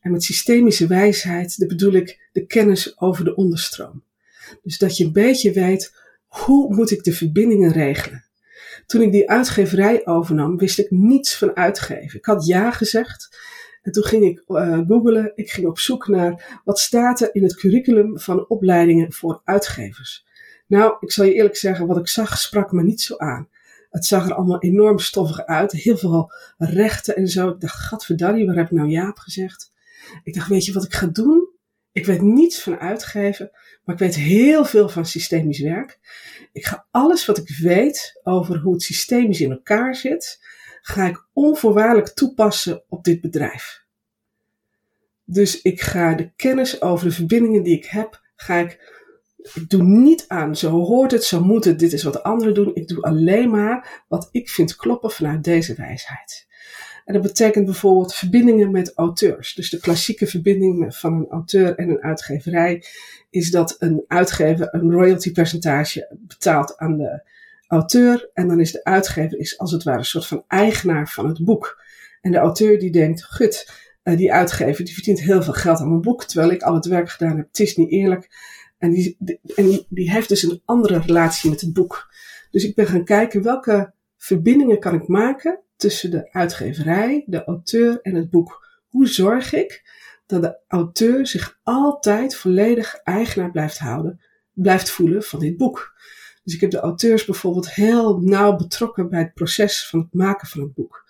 En 0.00 0.10
met 0.10 0.22
systemische 0.22 0.86
wijsheid 0.86 1.64
bedoel 1.68 1.92
ik 1.92 2.28
de 2.32 2.46
kennis 2.46 3.00
over 3.00 3.24
de 3.24 3.34
onderstroom. 3.34 4.04
Dus 4.62 4.78
dat 4.78 4.96
je 4.96 5.04
een 5.04 5.12
beetje 5.12 5.52
weet 5.52 5.94
hoe 6.26 6.74
moet 6.74 6.90
ik 6.90 7.04
de 7.04 7.12
verbindingen 7.12 7.72
regelen. 7.72 8.24
Toen 8.86 9.02
ik 9.02 9.12
die 9.12 9.30
uitgeverij 9.30 10.06
overnam, 10.06 10.58
wist 10.58 10.78
ik 10.78 10.90
niets 10.90 11.36
van 11.36 11.56
uitgeven. 11.56 12.18
Ik 12.18 12.24
had 12.24 12.46
ja 12.46 12.70
gezegd 12.70 13.36
en 13.82 13.92
toen 13.92 14.04
ging 14.04 14.24
ik 14.24 14.42
uh, 14.46 14.80
googlen, 14.86 15.32
ik 15.34 15.50
ging 15.50 15.66
op 15.66 15.78
zoek 15.78 16.08
naar 16.08 16.60
wat 16.64 16.78
staat 16.78 17.20
er 17.20 17.34
in 17.34 17.42
het 17.42 17.56
curriculum 17.56 18.18
van 18.18 18.48
opleidingen 18.48 19.12
voor 19.12 19.40
uitgevers. 19.44 20.26
Nou, 20.66 20.96
ik 21.00 21.12
zal 21.12 21.24
je 21.24 21.34
eerlijk 21.34 21.56
zeggen, 21.56 21.86
wat 21.86 21.98
ik 21.98 22.08
zag 22.08 22.38
sprak 22.38 22.72
me 22.72 22.82
niet 22.82 23.00
zo 23.00 23.16
aan. 23.16 23.48
Het 23.90 24.04
zag 24.04 24.26
er 24.26 24.34
allemaal 24.34 24.62
enorm 24.62 24.98
stoffig 24.98 25.46
uit, 25.46 25.72
heel 25.72 25.96
veel 25.96 26.32
rechten 26.58 27.16
en 27.16 27.28
zo. 27.28 27.48
Ik 27.48 27.60
dacht, 27.60 27.76
gadverdarrie, 27.76 28.46
waar 28.46 28.56
heb 28.56 28.64
ik 28.64 28.70
nou 28.70 28.88
Jaap 28.88 29.18
gezegd? 29.18 29.72
Ik 30.24 30.34
dacht, 30.34 30.48
weet 30.48 30.64
je 30.64 30.72
wat 30.72 30.84
ik 30.84 30.94
ga 30.94 31.06
doen? 31.06 31.48
Ik 31.92 32.06
weet 32.06 32.22
niets 32.22 32.62
van 32.62 32.78
uitgeven, 32.78 33.50
maar 33.84 33.94
ik 33.94 34.00
weet 34.00 34.14
heel 34.14 34.64
veel 34.64 34.88
van 34.88 35.06
systemisch 35.06 35.60
werk. 35.60 35.98
Ik 36.52 36.66
ga 36.66 36.86
alles 36.90 37.26
wat 37.26 37.38
ik 37.38 37.56
weet 37.58 38.20
over 38.22 38.58
hoe 38.58 38.72
het 38.72 38.82
systemisch 38.82 39.40
in 39.40 39.50
elkaar 39.50 39.94
zit, 39.94 40.38
ga 40.82 41.06
ik 41.06 41.26
onvoorwaardelijk 41.32 42.08
toepassen 42.08 42.82
op 42.88 43.04
dit 43.04 43.20
bedrijf. 43.20 43.84
Dus 45.24 45.62
ik 45.62 45.80
ga 45.80 46.14
de 46.14 46.30
kennis 46.36 46.82
over 46.82 47.06
de 47.06 47.14
verbindingen 47.14 47.62
die 47.62 47.76
ik 47.76 47.84
heb, 47.84 48.20
ga 48.36 48.56
ik, 48.56 48.98
ik 49.54 49.70
doe 49.70 49.82
niet 49.82 50.24
aan, 50.28 50.56
zo 50.56 50.70
hoort 50.70 51.10
het, 51.10 51.24
zo 51.24 51.44
moet 51.44 51.64
het, 51.64 51.78
dit 51.78 51.92
is 51.92 52.02
wat 52.02 52.22
anderen 52.22 52.54
doen. 52.54 52.74
Ik 52.74 52.88
doe 52.88 53.02
alleen 53.02 53.50
maar 53.50 54.04
wat 54.08 54.28
ik 54.32 54.48
vind 54.48 54.76
kloppen 54.76 55.10
vanuit 55.10 55.44
deze 55.44 55.74
wijsheid. 55.74 56.48
En 57.04 57.12
dat 57.12 57.22
betekent 57.22 57.64
bijvoorbeeld 57.64 58.14
verbindingen 58.14 58.70
met 58.70 58.92
auteurs. 58.94 59.54
Dus 59.54 59.70
de 59.70 59.80
klassieke 59.80 60.26
verbinding 60.26 60.96
van 60.96 61.12
een 61.12 61.28
auteur 61.28 61.74
en 61.74 61.88
een 61.88 62.02
uitgeverij 62.02 62.84
is 63.30 63.50
dat 63.50 63.76
een 63.78 64.04
uitgever 64.06 64.74
een 64.74 64.92
royalty 64.92 65.32
percentage 65.32 66.16
betaalt 66.20 66.76
aan 66.76 66.96
de 66.96 67.22
auteur. 67.70 68.30
En 68.32 68.48
dan 68.48 68.60
is 68.60 68.72
de 68.72 68.84
uitgever 68.84 69.38
is 69.38 69.58
als 69.58 69.72
het 69.72 69.82
ware 69.82 69.98
een 69.98 70.04
soort 70.04 70.26
van 70.26 70.44
eigenaar 70.48 71.08
van 71.08 71.28
het 71.28 71.44
boek. 71.44 71.82
En 72.20 72.32
de 72.32 72.38
auteur 72.38 72.78
die 72.78 72.92
denkt, 72.92 73.24
gut, 73.24 73.70
uh, 74.04 74.16
die 74.16 74.32
uitgever 74.32 74.84
die 74.84 74.94
verdient 74.94 75.20
heel 75.20 75.42
veel 75.42 75.52
geld 75.52 75.78
aan 75.80 75.88
mijn 75.88 76.00
boek, 76.00 76.24
terwijl 76.24 76.50
ik 76.50 76.62
al 76.62 76.74
het 76.74 76.86
werk 76.86 77.10
gedaan 77.10 77.36
heb. 77.36 77.46
Het 77.46 77.60
is 77.60 77.76
niet 77.76 77.90
eerlijk. 77.90 78.28
En 78.78 78.90
die, 78.90 79.16
en 79.54 79.66
die, 79.66 79.86
die 79.88 80.10
heeft 80.10 80.28
dus 80.28 80.42
een 80.42 80.62
andere 80.64 80.98
relatie 80.98 81.50
met 81.50 81.60
het 81.60 81.72
boek. 81.72 82.08
Dus 82.50 82.64
ik 82.64 82.74
ben 82.74 82.86
gaan 82.86 83.04
kijken 83.04 83.42
welke 83.42 83.92
verbindingen 84.16 84.78
kan 84.78 84.94
ik 84.94 85.08
maken 85.08 85.60
tussen 85.76 86.10
de 86.10 86.32
uitgeverij, 86.32 87.24
de 87.26 87.44
auteur 87.44 87.98
en 88.02 88.14
het 88.14 88.30
boek. 88.30 88.68
Hoe 88.88 89.08
zorg 89.08 89.52
ik 89.52 89.82
dat 90.26 90.42
de 90.42 90.58
auteur 90.68 91.26
zich 91.26 91.58
altijd 91.62 92.36
volledig 92.36 92.94
eigenaar 92.94 93.50
blijft 93.50 93.78
houden, 93.78 94.20
blijft 94.52 94.90
voelen 94.90 95.22
van 95.22 95.38
dit 95.40 95.56
boek? 95.56 95.98
Dus 96.50 96.58
ik 96.58 96.70
heb 96.70 96.80
de 96.80 96.86
auteurs 96.88 97.24
bijvoorbeeld 97.24 97.74
heel 97.74 98.18
nauw 98.20 98.56
betrokken 98.56 99.08
bij 99.08 99.20
het 99.20 99.34
proces 99.34 99.88
van 99.88 100.00
het 100.00 100.14
maken 100.14 100.48
van 100.48 100.60
het 100.60 100.74
boek. 100.74 101.08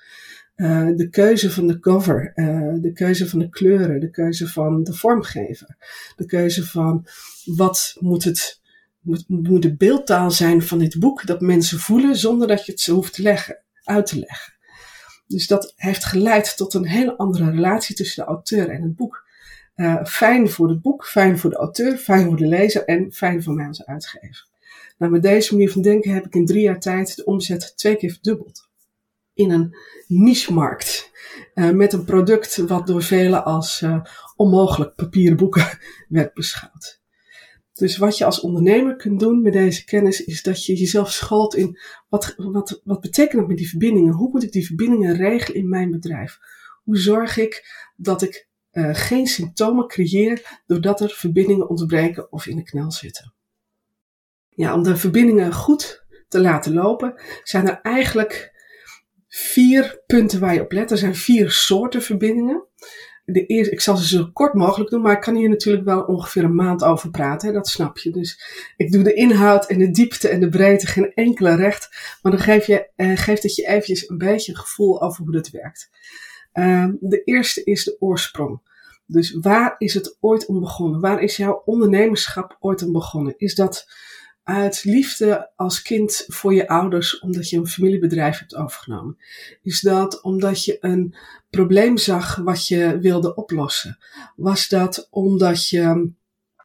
Uh, 0.57 0.89
de 0.97 1.09
keuze 1.09 1.51
van 1.51 1.67
de 1.67 1.79
cover, 1.79 2.33
uh, 2.35 2.75
de 2.81 2.93
keuze 2.93 3.29
van 3.29 3.39
de 3.39 3.49
kleuren, 3.49 4.01
de 4.01 4.11
keuze 4.11 4.49
van 4.49 4.83
de 4.83 4.95
vormgever, 4.95 5.77
de 6.17 6.27
keuze 6.27 6.67
van 6.67 7.07
wat 7.45 7.97
moet 7.99 8.25
het, 8.25 8.61
moet, 9.27 9.63
de 9.63 9.77
beeldtaal 9.77 10.31
zijn 10.31 10.63
van 10.63 10.79
dit 10.79 10.99
boek 10.99 11.27
dat 11.27 11.41
mensen 11.41 11.79
voelen 11.79 12.17
zonder 12.17 12.49
dat 12.49 12.67
je 12.67 12.73
het 12.73 12.81
zo 12.81 12.95
hoeft 12.95 13.15
te 13.15 13.23
leggen, 13.23 13.63
uit 13.85 14.07
te 14.07 14.19
leggen. 14.19 14.55
Dus 15.27 15.47
dat 15.47 15.73
heeft 15.77 16.05
geleid 16.05 16.57
tot 16.57 16.75
een 16.75 16.87
hele 16.87 17.17
andere 17.17 17.51
relatie 17.51 17.97
tussen 17.97 18.25
de 18.25 18.31
auteur 18.31 18.69
en 18.69 18.83
het 18.83 18.97
boek. 18.97 19.25
Uh, 19.77 20.05
fijn 20.05 20.51
voor 20.51 20.69
het 20.69 20.83
boek, 20.83 21.07
fijn 21.07 21.39
voor 21.39 21.51
de 21.51 21.57
auteur, 21.57 21.97
fijn 21.97 22.25
voor 22.25 22.37
de 22.37 22.47
lezer 22.47 22.85
en 22.85 23.13
fijn 23.13 23.43
voor 23.43 23.55
mij 23.55 23.67
als 23.67 23.85
uitgever. 23.85 24.49
Nou, 25.01 25.13
met 25.13 25.23
deze 25.23 25.53
manier 25.53 25.71
van 25.71 25.83
denken 25.83 26.15
heb 26.15 26.27
ik 26.27 26.35
in 26.35 26.47
drie 26.47 26.63
jaar 26.63 26.81
tijd 26.81 27.17
de 27.17 27.25
omzet 27.25 27.73
twee 27.77 27.97
keer 27.97 28.11
verdubbeld. 28.11 28.69
In 29.35 29.51
een 29.51 29.77
niche-markt. 30.07 31.11
Uh, 31.55 31.71
met 31.71 31.93
een 31.93 32.05
product 32.05 32.57
wat 32.57 32.87
door 32.87 33.03
velen 33.03 33.45
als 33.45 33.81
uh, 33.81 34.05
onmogelijk 34.37 34.95
papieren 34.95 35.37
boeken 35.37 35.79
werd 36.09 36.35
beschouwd. 36.35 37.01
Dus 37.75 37.97
wat 37.97 38.19
je 38.19 38.25
als 38.25 38.41
ondernemer 38.41 38.97
kunt 38.97 39.21
doen 39.21 39.43
met 39.43 39.53
deze 39.53 39.85
kennis 39.85 40.25
is 40.25 40.43
dat 40.43 40.65
je 40.67 40.75
jezelf 40.75 41.11
schoolt 41.13 41.55
in 41.55 41.79
wat, 42.09 42.35
wat, 42.37 42.81
wat 42.85 43.01
betekent 43.01 43.39
dat 43.39 43.49
met 43.49 43.57
die 43.57 43.69
verbindingen? 43.69 44.13
Hoe 44.13 44.31
moet 44.31 44.43
ik 44.43 44.53
die 44.53 44.67
verbindingen 44.67 45.17
regelen 45.17 45.61
in 45.61 45.69
mijn 45.69 45.91
bedrijf? 45.91 46.39
Hoe 46.83 46.99
zorg 46.99 47.37
ik 47.37 47.65
dat 47.97 48.23
ik 48.23 48.49
uh, 48.73 48.89
geen 48.93 49.27
symptomen 49.27 49.87
creëer 49.87 50.63
doordat 50.67 51.01
er 51.01 51.11
verbindingen 51.11 51.69
ontbreken 51.69 52.33
of 52.33 52.47
in 52.47 52.57
de 52.57 52.63
knel 52.63 52.93
zitten? 52.93 53.35
Ja, 54.61 54.75
om 54.75 54.83
de 54.83 54.97
verbindingen 54.97 55.53
goed 55.53 56.05
te 56.29 56.41
laten 56.41 56.75
lopen, 56.75 57.15
zijn 57.43 57.69
er 57.69 57.81
eigenlijk 57.83 58.53
vier 59.29 60.03
punten 60.07 60.41
waar 60.41 60.55
je 60.55 60.61
op 60.61 60.73
let. 60.73 60.91
Er 60.91 60.99
zijn 60.99 61.15
vier 61.15 61.51
soorten 61.51 62.03
verbindingen. 62.03 62.67
De 63.25 63.47
eerste, 63.47 63.73
ik 63.73 63.81
zal 63.81 63.97
ze 63.97 64.07
zo 64.09 64.31
kort 64.33 64.55
mogelijk 64.55 64.91
doen, 64.91 65.01
maar 65.01 65.13
ik 65.13 65.21
kan 65.21 65.35
hier 65.35 65.49
natuurlijk 65.49 65.85
wel 65.85 66.03
ongeveer 66.03 66.45
een 66.45 66.55
maand 66.55 66.85
over 66.85 67.11
praten, 67.11 67.49
hè, 67.49 67.55
dat 67.55 67.69
snap 67.69 67.99
je. 67.99 68.11
Dus 68.11 68.43
ik 68.77 68.93
doe 68.93 69.03
de 69.03 69.15
inhoud 69.15 69.67
en 69.67 69.79
de 69.79 69.91
diepte 69.91 70.29
en 70.29 70.41
de 70.41 70.49
breedte 70.49 70.87
geen 70.87 71.13
enkele 71.15 71.55
recht, 71.55 72.17
maar 72.23 72.33
dan 72.33 72.41
geef 72.41 72.67
je, 72.67 72.91
eh, 72.97 73.17
geeft 73.17 73.43
het 73.43 73.55
je 73.55 73.67
eventjes 73.67 74.09
een 74.09 74.19
beetje 74.19 74.53
een 74.53 74.59
gevoel 74.59 75.03
over 75.03 75.25
hoe 75.25 75.33
dat 75.33 75.51
werkt. 75.51 75.91
Uh, 76.55 76.87
de 77.01 77.23
eerste 77.25 77.65
is 77.65 77.85
de 77.85 77.97
oorsprong. 77.99 78.61
Dus 79.07 79.39
waar 79.41 79.75
is 79.79 79.95
het 79.95 80.17
ooit 80.21 80.47
om 80.47 80.61
begonnen? 80.61 81.01
Waar 81.01 81.23
is 81.23 81.37
jouw 81.37 81.63
ondernemerschap 81.65 82.57
ooit 82.61 82.83
om 82.83 82.93
begonnen? 82.93 83.35
Is 83.37 83.55
dat 83.55 83.87
uit 84.43 84.85
liefde 84.85 85.51
als 85.57 85.83
kind 85.83 86.25
voor 86.27 86.55
je 86.55 86.69
ouders 86.69 87.19
omdat 87.19 87.51
je 87.51 87.57
een 87.57 87.67
familiebedrijf 87.67 88.39
hebt 88.39 88.55
overgenomen? 88.55 89.19
Is 89.63 89.81
dat 89.81 90.23
omdat 90.23 90.65
je 90.65 90.77
een 90.81 91.15
probleem 91.51 91.97
zag 91.97 92.37
wat 92.37 92.69
je 92.69 92.99
wilde 92.99 93.35
oplossen? 93.35 93.99
Was 94.37 94.69
dat 94.69 95.07
omdat 95.11 95.69
je 95.69 96.11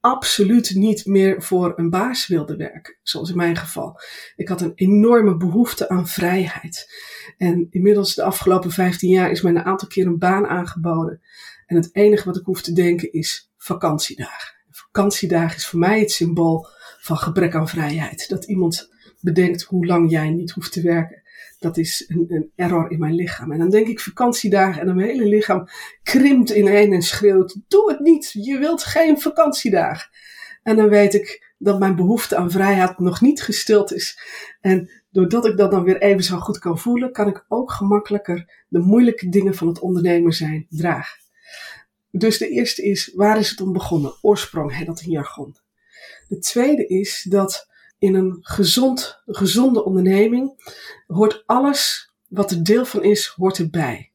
absoluut 0.02 0.76
niet 0.76 1.06
meer 1.06 1.44
voor 1.44 1.74
een 1.76 1.90
baas 1.90 2.28
wilde 2.28 2.56
werken, 2.56 2.98
zoals 3.04 3.30
in 3.30 3.38
mijn 3.38 3.56
geval? 3.56 4.00
Ik 4.36 4.48
had 4.48 4.62
een 4.62 4.76
enorme 4.76 5.38
behoefte 5.38 5.90
aan 5.90 6.08
vrijheid. 6.08 6.90
En 7.38 7.68
inmiddels 7.70 8.16
de 8.16 8.24
afgelopen 8.24 8.72
15 8.72 9.10
jaar 9.10 9.32
is 9.32 9.42
mij 9.42 9.52
een 9.52 9.64
aantal 9.64 9.88
keer 9.88 10.06
een 10.06 10.18
baan 10.18 10.48
aangeboden. 10.48 11.22
En 11.66 11.76
het 11.76 11.90
enige 11.92 12.26
wat 12.26 12.38
ik 12.38 12.46
hoef 12.46 12.62
te 12.62 12.74
denken 12.74 13.12
is 13.12 13.52
vakantiedagen. 13.58 14.54
Vakantiedagen 14.70 15.58
is 15.58 15.68
voor 15.68 15.80
mij 15.80 16.00
het 16.00 16.12
symbool 16.12 16.68
van 17.06 17.18
gebrek 17.18 17.56
aan 17.56 17.68
vrijheid. 17.68 18.30
Dat 18.30 18.46
iemand 18.46 18.90
bedenkt 19.22 19.64
hoe 19.64 19.86
lang 19.86 20.12
jij 20.12 20.30
niet 20.30 20.52
hoeft 20.52 20.72
te 20.72 20.82
werken. 20.82 21.22
Dat 21.60 21.78
is 21.78 22.06
een, 22.08 22.26
een 22.28 22.52
error 22.56 22.92
in 22.92 23.00
mijn 23.00 23.16
lichaam. 23.16 23.52
En 23.52 23.60
dan 23.60 23.70
denk 23.70 23.88
ik 23.88 24.00
vakantiedagen 24.00 24.82
en 24.82 24.96
mijn 24.96 25.08
hele 25.08 25.26
lichaam 25.26 25.68
krimpt 26.04 26.50
ineen 26.50 26.94
en 26.94 27.02
schreeuwt: 27.02 27.58
Doe 27.68 27.92
het 27.92 28.00
niet, 28.00 28.32
je 28.32 28.58
wilt 28.58 28.84
geen 28.84 29.22
vakantiedagen. 29.22 30.10
En 30.64 30.76
dan 30.76 30.90
weet 30.90 31.14
ik 31.14 31.54
dat 31.58 31.80
mijn 31.80 31.96
behoefte 31.96 32.36
aan 32.36 32.52
vrijheid 32.52 33.00
nog 33.00 33.22
niet 33.22 33.42
gestild 33.42 33.94
is. 33.94 34.20
En 34.62 34.90
doordat 35.12 35.46
ik 35.46 35.58
dat 35.58 35.72
dan 35.72 35.84
weer 35.84 36.02
even 36.02 36.24
zo 36.24 36.38
goed 36.38 36.60
kan 36.60 36.80
voelen, 36.80 37.12
kan 37.12 37.28
ik 37.28 37.46
ook 37.48 37.72
gemakkelijker 37.72 38.64
de 38.68 38.80
moeilijke 38.80 39.30
dingen 39.30 39.56
van 39.56 39.68
het 39.68 39.80
ondernemer 39.80 40.34
zijn 40.34 40.66
dragen. 40.70 41.20
Dus 42.12 42.38
de 42.38 42.50
eerste 42.50 42.84
is, 42.84 43.12
waar 43.16 43.40
is 43.40 43.50
het 43.50 43.62
om 43.62 43.74
begonnen? 43.74 44.14
Oorsprong, 44.22 44.76
heet 44.76 44.86
dat 44.86 45.02
in 45.02 45.12
jargon. 45.12 45.64
De 46.28 46.40
tweede 46.40 46.88
is 46.88 47.26
dat 47.30 47.68
in 47.98 48.16
een 48.16 48.38
gezond, 48.42 49.22
gezonde 49.26 49.86
onderneming 49.86 50.74
hoort 51.08 51.44
alles 51.46 52.14
wat 52.28 52.52
er 52.52 52.64
deel 52.64 52.86
van 52.86 53.04
is, 53.04 53.28
hoort 53.28 53.58
erbij. 53.58 54.12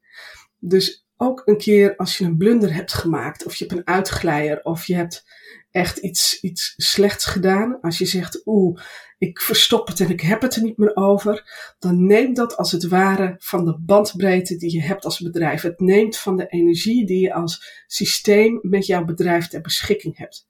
Dus 0.58 1.06
ook 1.16 1.42
een 1.44 1.58
keer 1.58 1.96
als 1.96 2.18
je 2.18 2.24
een 2.24 2.36
blunder 2.36 2.74
hebt 2.74 2.92
gemaakt, 2.92 3.44
of 3.46 3.54
je 3.54 3.64
hebt 3.64 3.78
een 3.78 3.86
uitglijer, 3.86 4.62
of 4.62 4.86
je 4.86 4.94
hebt 4.94 5.24
echt 5.70 5.98
iets, 5.98 6.40
iets 6.40 6.74
slechts 6.76 7.24
gedaan. 7.24 7.80
Als 7.80 7.98
je 7.98 8.06
zegt, 8.06 8.42
oeh, 8.44 8.80
ik 9.18 9.40
verstop 9.40 9.88
het 9.88 10.00
en 10.00 10.10
ik 10.10 10.20
heb 10.20 10.42
het 10.42 10.56
er 10.56 10.62
niet 10.62 10.76
meer 10.76 10.96
over. 10.96 11.50
Dan 11.78 12.06
neemt 12.06 12.36
dat 12.36 12.56
als 12.56 12.72
het 12.72 12.88
ware 12.88 13.34
van 13.38 13.64
de 13.64 13.78
bandbreedte 13.78 14.56
die 14.56 14.72
je 14.72 14.82
hebt 14.82 15.04
als 15.04 15.20
bedrijf. 15.20 15.62
Het 15.62 15.80
neemt 15.80 16.16
van 16.16 16.36
de 16.36 16.46
energie 16.46 17.06
die 17.06 17.20
je 17.20 17.32
als 17.32 17.84
systeem 17.86 18.58
met 18.62 18.86
jouw 18.86 19.04
bedrijf 19.04 19.48
ter 19.48 19.60
beschikking 19.60 20.16
hebt. 20.16 20.48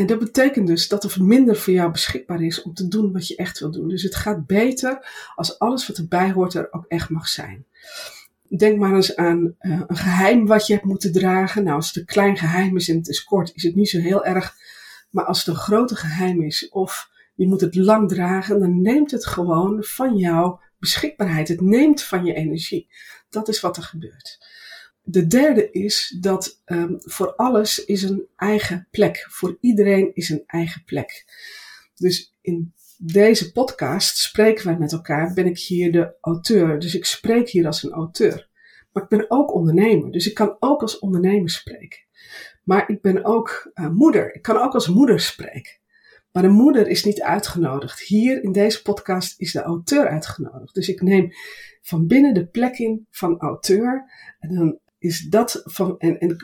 En 0.00 0.06
dat 0.06 0.18
betekent 0.18 0.66
dus 0.66 0.88
dat 0.88 1.04
er 1.04 1.24
minder 1.24 1.56
voor 1.56 1.72
jou 1.72 1.90
beschikbaar 1.90 2.42
is 2.42 2.62
om 2.62 2.74
te 2.74 2.88
doen 2.88 3.12
wat 3.12 3.28
je 3.28 3.36
echt 3.36 3.58
wil 3.58 3.70
doen. 3.70 3.88
Dus 3.88 4.02
het 4.02 4.14
gaat 4.14 4.46
beter 4.46 5.06
als 5.34 5.58
alles 5.58 5.86
wat 5.86 5.96
erbij 5.96 6.32
hoort 6.32 6.54
er 6.54 6.72
ook 6.72 6.84
echt 6.88 7.08
mag 7.08 7.28
zijn. 7.28 7.66
Denk 8.56 8.78
maar 8.78 8.94
eens 8.94 9.16
aan 9.16 9.54
uh, 9.60 9.80
een 9.86 9.96
geheim 9.96 10.46
wat 10.46 10.66
je 10.66 10.72
hebt 10.72 10.84
moeten 10.84 11.12
dragen. 11.12 11.64
Nou, 11.64 11.76
als 11.76 11.86
het 11.86 11.96
een 11.96 12.04
klein 12.04 12.36
geheim 12.36 12.76
is 12.76 12.88
en 12.88 12.96
het 12.96 13.08
is 13.08 13.24
kort, 13.24 13.52
is 13.54 13.62
het 13.62 13.74
niet 13.74 13.88
zo 13.88 13.98
heel 13.98 14.24
erg. 14.24 14.54
Maar 15.10 15.24
als 15.24 15.38
het 15.38 15.46
een 15.46 15.60
grote 15.60 15.96
geheim 15.96 16.42
is 16.42 16.68
of 16.68 17.10
je 17.34 17.46
moet 17.46 17.60
het 17.60 17.74
lang 17.74 18.08
dragen, 18.08 18.60
dan 18.60 18.82
neemt 18.82 19.10
het 19.10 19.26
gewoon 19.26 19.84
van 19.84 20.16
jouw 20.16 20.60
beschikbaarheid. 20.78 21.48
Het 21.48 21.60
neemt 21.60 22.02
van 22.02 22.24
je 22.24 22.34
energie. 22.34 22.88
Dat 23.30 23.48
is 23.48 23.60
wat 23.60 23.76
er 23.76 23.82
gebeurt. 23.82 24.38
De 25.02 25.26
derde 25.26 25.70
is 25.70 26.16
dat 26.20 26.62
um, 26.66 26.96
voor 26.98 27.34
alles 27.34 27.84
is 27.84 28.02
een 28.02 28.26
eigen 28.36 28.88
plek. 28.90 29.26
Voor 29.28 29.56
iedereen 29.60 30.10
is 30.14 30.28
een 30.28 30.42
eigen 30.46 30.84
plek. 30.84 31.24
Dus 31.94 32.34
in 32.40 32.74
deze 32.98 33.52
podcast 33.52 34.16
spreken 34.16 34.66
wij 34.66 34.78
met 34.78 34.92
elkaar. 34.92 35.34
Ben 35.34 35.46
ik 35.46 35.58
hier 35.58 35.92
de 35.92 36.14
auteur. 36.20 36.78
Dus 36.78 36.94
ik 36.94 37.04
spreek 37.04 37.48
hier 37.48 37.66
als 37.66 37.82
een 37.82 37.92
auteur. 37.92 38.48
Maar 38.92 39.02
ik 39.02 39.08
ben 39.08 39.24
ook 39.28 39.54
ondernemer. 39.54 40.10
Dus 40.10 40.26
ik 40.28 40.34
kan 40.34 40.56
ook 40.58 40.82
als 40.82 40.98
ondernemer 40.98 41.50
spreken. 41.50 41.98
Maar 42.64 42.90
ik 42.90 43.00
ben 43.00 43.24
ook 43.24 43.70
uh, 43.74 43.88
moeder. 43.88 44.34
Ik 44.34 44.42
kan 44.42 44.56
ook 44.56 44.74
als 44.74 44.88
moeder 44.88 45.20
spreken. 45.20 45.78
Maar 46.32 46.42
de 46.42 46.48
moeder 46.48 46.88
is 46.88 47.04
niet 47.04 47.22
uitgenodigd. 47.22 48.00
Hier 48.00 48.42
in 48.42 48.52
deze 48.52 48.82
podcast 48.82 49.40
is 49.40 49.52
de 49.52 49.62
auteur 49.62 50.08
uitgenodigd. 50.08 50.74
Dus 50.74 50.88
ik 50.88 51.02
neem 51.02 51.32
van 51.82 52.06
binnen 52.06 52.34
de 52.34 52.46
plek 52.46 52.78
in 52.78 53.06
van 53.10 53.38
auteur. 53.38 54.10
En 54.38 54.54
dan 54.54 54.78
is 55.00 55.20
dat 55.20 55.60
van, 55.64 55.98
en, 55.98 56.18
en 56.18 56.36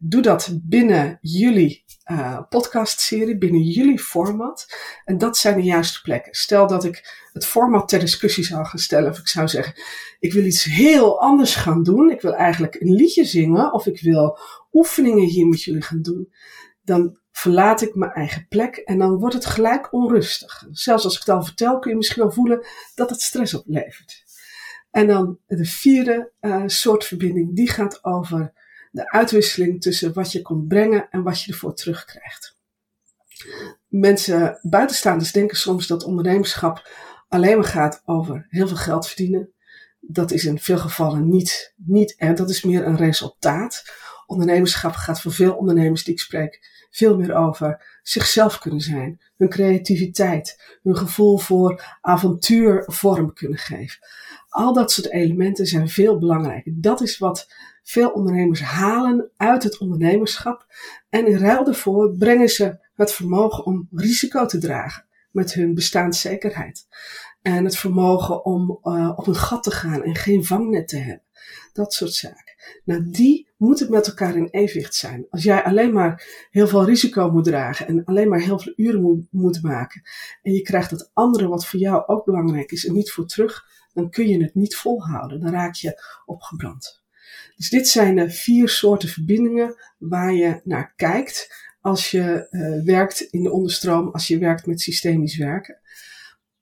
doe 0.00 0.22
dat 0.22 0.58
binnen 0.62 1.18
jullie 1.20 1.84
uh, 2.10 2.40
podcastserie, 2.48 3.38
binnen 3.38 3.62
jullie 3.62 3.98
format. 3.98 4.66
En 5.04 5.18
dat 5.18 5.36
zijn 5.36 5.56
de 5.56 5.62
juiste 5.62 6.00
plekken. 6.00 6.34
Stel 6.34 6.66
dat 6.66 6.84
ik 6.84 7.26
het 7.32 7.46
format 7.46 7.88
ter 7.88 7.98
discussie 7.98 8.44
zou 8.44 8.66
gaan 8.66 8.78
stellen, 8.78 9.10
of 9.10 9.18
ik 9.18 9.28
zou 9.28 9.48
zeggen, 9.48 9.74
ik 10.18 10.32
wil 10.32 10.44
iets 10.44 10.64
heel 10.64 11.20
anders 11.20 11.54
gaan 11.54 11.82
doen. 11.82 12.10
Ik 12.10 12.20
wil 12.20 12.34
eigenlijk 12.34 12.74
een 12.74 12.94
liedje 12.94 13.24
zingen, 13.24 13.72
of 13.72 13.86
ik 13.86 14.00
wil 14.00 14.38
oefeningen 14.72 15.24
hier 15.24 15.46
met 15.46 15.62
jullie 15.62 15.82
gaan 15.82 16.02
doen. 16.02 16.32
Dan 16.82 17.18
verlaat 17.30 17.82
ik 17.82 17.94
mijn 17.94 18.12
eigen 18.12 18.46
plek 18.48 18.76
en 18.76 18.98
dan 18.98 19.18
wordt 19.18 19.34
het 19.34 19.46
gelijk 19.46 19.92
onrustig. 19.92 20.66
Zelfs 20.70 21.04
als 21.04 21.14
ik 21.14 21.20
het 21.20 21.28
al 21.28 21.44
vertel, 21.44 21.78
kun 21.78 21.90
je 21.90 21.96
misschien 21.96 22.22
al 22.22 22.30
voelen 22.30 22.66
dat 22.94 23.10
het 23.10 23.20
stress 23.20 23.54
oplevert. 23.54 24.22
En 24.90 25.06
dan 25.06 25.38
de 25.46 25.64
vierde 25.64 26.32
uh, 26.40 26.62
soort 26.66 27.04
verbinding, 27.04 27.56
die 27.56 27.70
gaat 27.70 28.04
over 28.04 28.52
de 28.90 29.10
uitwisseling 29.10 29.80
tussen 29.80 30.12
wat 30.12 30.32
je 30.32 30.42
komt 30.42 30.68
brengen 30.68 31.08
en 31.10 31.22
wat 31.22 31.42
je 31.42 31.52
ervoor 31.52 31.74
terugkrijgt. 31.74 32.56
Mensen, 33.88 34.58
buitenstaanders 34.62 35.32
denken 35.32 35.56
soms 35.56 35.86
dat 35.86 36.04
ondernemerschap 36.04 36.88
alleen 37.28 37.56
maar 37.56 37.66
gaat 37.66 38.02
over 38.04 38.46
heel 38.48 38.68
veel 38.68 38.76
geld 38.76 39.06
verdienen. 39.06 39.52
Dat 40.00 40.30
is 40.30 40.44
in 40.44 40.58
veel 40.58 40.78
gevallen 40.78 41.28
niet, 41.28 41.74
niet 41.76 42.16
en 42.16 42.34
dat 42.34 42.50
is 42.50 42.62
meer 42.62 42.86
een 42.86 42.96
resultaat. 42.96 43.84
Ondernemerschap 44.26 44.94
gaat 44.94 45.20
voor 45.20 45.32
veel 45.32 45.54
ondernemers 45.54 46.04
die 46.04 46.14
ik 46.14 46.20
spreek 46.20 46.86
veel 46.90 47.16
meer 47.16 47.34
over 47.34 47.97
zichzelf 48.08 48.58
kunnen 48.58 48.80
zijn, 48.80 49.20
hun 49.36 49.48
creativiteit, 49.48 50.78
hun 50.82 50.96
gevoel 50.96 51.38
voor 51.38 51.98
avontuur 52.00 52.84
vorm 52.86 53.32
kunnen 53.32 53.58
geven. 53.58 53.98
Al 54.48 54.72
dat 54.72 54.92
soort 54.92 55.10
elementen 55.10 55.66
zijn 55.66 55.88
veel 55.88 56.18
belangrijker. 56.18 56.72
Dat 56.76 57.00
is 57.00 57.18
wat 57.18 57.52
veel 57.82 58.10
ondernemers 58.10 58.60
halen 58.60 59.30
uit 59.36 59.62
het 59.62 59.78
ondernemerschap. 59.78 60.66
En 61.08 61.26
in 61.26 61.38
ruil 61.38 61.64
daarvoor 61.64 62.16
brengen 62.16 62.48
ze 62.48 62.78
het 62.94 63.12
vermogen 63.12 63.64
om 63.64 63.88
risico 63.90 64.46
te 64.46 64.58
dragen 64.58 65.06
met 65.30 65.54
hun 65.54 65.74
bestaanszekerheid. 65.74 66.86
En 67.42 67.64
het 67.64 67.76
vermogen 67.76 68.44
om 68.44 68.78
uh, 68.82 69.12
op 69.16 69.26
een 69.26 69.34
gat 69.34 69.62
te 69.62 69.70
gaan 69.70 70.02
en 70.02 70.14
geen 70.14 70.44
vangnet 70.44 70.88
te 70.88 70.96
hebben. 70.96 71.26
Dat 71.72 71.92
soort 71.92 72.14
zaken. 72.14 72.54
Nou, 72.84 73.10
die 73.10 73.47
moeten 73.58 73.90
met 73.90 74.06
elkaar 74.06 74.36
in 74.36 74.48
evenwicht 74.50 74.94
zijn. 74.94 75.26
Als 75.30 75.42
jij 75.42 75.64
alleen 75.64 75.92
maar 75.92 76.46
heel 76.50 76.68
veel 76.68 76.84
risico 76.84 77.30
moet 77.30 77.44
dragen 77.44 77.86
en 77.86 78.04
alleen 78.04 78.28
maar 78.28 78.40
heel 78.40 78.58
veel 78.58 78.72
uren 78.76 79.02
moet, 79.02 79.26
moet 79.30 79.62
maken. 79.62 80.02
En 80.42 80.52
je 80.52 80.62
krijgt 80.62 80.90
het 80.90 81.10
andere 81.12 81.48
wat 81.48 81.66
voor 81.66 81.80
jou 81.80 82.02
ook 82.06 82.24
belangrijk 82.24 82.72
is 82.72 82.86
en 82.86 82.94
niet 82.94 83.10
voor 83.10 83.26
terug. 83.26 83.66
Dan 83.92 84.10
kun 84.10 84.28
je 84.28 84.42
het 84.42 84.54
niet 84.54 84.76
volhouden. 84.76 85.40
Dan 85.40 85.50
raak 85.50 85.74
je 85.74 86.02
opgebrand. 86.24 87.02
Dus 87.56 87.70
dit 87.70 87.88
zijn 87.88 88.16
de 88.16 88.30
vier 88.30 88.68
soorten 88.68 89.08
verbindingen 89.08 89.74
waar 89.98 90.32
je 90.32 90.60
naar 90.64 90.92
kijkt 90.96 91.66
als 91.80 92.10
je 92.10 92.46
uh, 92.50 92.84
werkt 92.84 93.20
in 93.20 93.42
de 93.42 93.50
onderstroom, 93.50 94.08
als 94.08 94.26
je 94.26 94.38
werkt 94.38 94.66
met 94.66 94.80
systemisch 94.80 95.36
werken. 95.36 95.80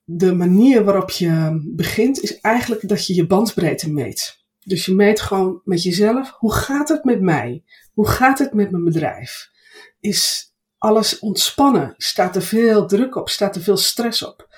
De 0.04 0.34
manier 0.34 0.84
waarop 0.84 1.10
je 1.10 1.60
begint 1.74 2.22
is 2.22 2.40
eigenlijk 2.40 2.88
dat 2.88 3.06
je 3.06 3.14
je 3.14 3.26
bandbreedte 3.26 3.92
meet. 3.92 4.45
Dus 4.66 4.86
je 4.86 4.94
meet 4.94 5.20
gewoon 5.20 5.60
met 5.64 5.82
jezelf, 5.82 6.30
hoe 6.30 6.52
gaat 6.52 6.88
het 6.88 7.04
met 7.04 7.20
mij? 7.20 7.64
Hoe 7.92 8.08
gaat 8.08 8.38
het 8.38 8.52
met 8.52 8.70
mijn 8.70 8.84
bedrijf? 8.84 9.50
Is 10.00 10.52
alles 10.78 11.18
ontspannen? 11.18 11.94
Staat 11.96 12.36
er 12.36 12.42
veel 12.42 12.86
druk 12.86 13.14
op? 13.14 13.28
Staat 13.28 13.56
er 13.56 13.62
veel 13.62 13.76
stress 13.76 14.24
op? 14.24 14.48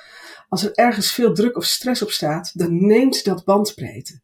Als 0.48 0.64
er 0.64 0.74
ergens 0.74 1.12
veel 1.12 1.34
druk 1.34 1.56
of 1.56 1.64
stress 1.64 2.02
op 2.02 2.10
staat, 2.10 2.58
dan 2.58 2.86
neemt 2.86 3.24
dat 3.24 3.44
bandbreedte. 3.44 4.20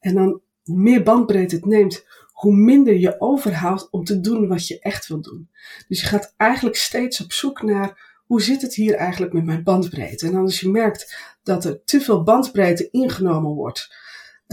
En 0.00 0.14
dan, 0.14 0.40
hoe 0.62 0.78
meer 0.78 1.02
bandbreedte 1.02 1.54
het 1.54 1.64
neemt, 1.64 2.04
hoe 2.32 2.54
minder 2.54 2.98
je 2.98 3.20
overhoudt 3.20 3.90
om 3.90 4.04
te 4.04 4.20
doen 4.20 4.48
wat 4.48 4.66
je 4.66 4.78
echt 4.80 5.06
wil 5.06 5.20
doen. 5.20 5.50
Dus 5.88 6.00
je 6.00 6.06
gaat 6.06 6.34
eigenlijk 6.36 6.76
steeds 6.76 7.20
op 7.20 7.32
zoek 7.32 7.62
naar 7.62 8.20
hoe 8.26 8.42
zit 8.42 8.62
het 8.62 8.74
hier 8.74 8.94
eigenlijk 8.94 9.32
met 9.32 9.44
mijn 9.44 9.62
bandbreedte. 9.62 10.26
En 10.26 10.36
als 10.36 10.60
je 10.60 10.68
merkt 10.68 11.16
dat 11.42 11.64
er 11.64 11.84
te 11.84 12.00
veel 12.00 12.22
bandbreedte 12.22 12.90
ingenomen 12.90 13.50
wordt 13.50 14.00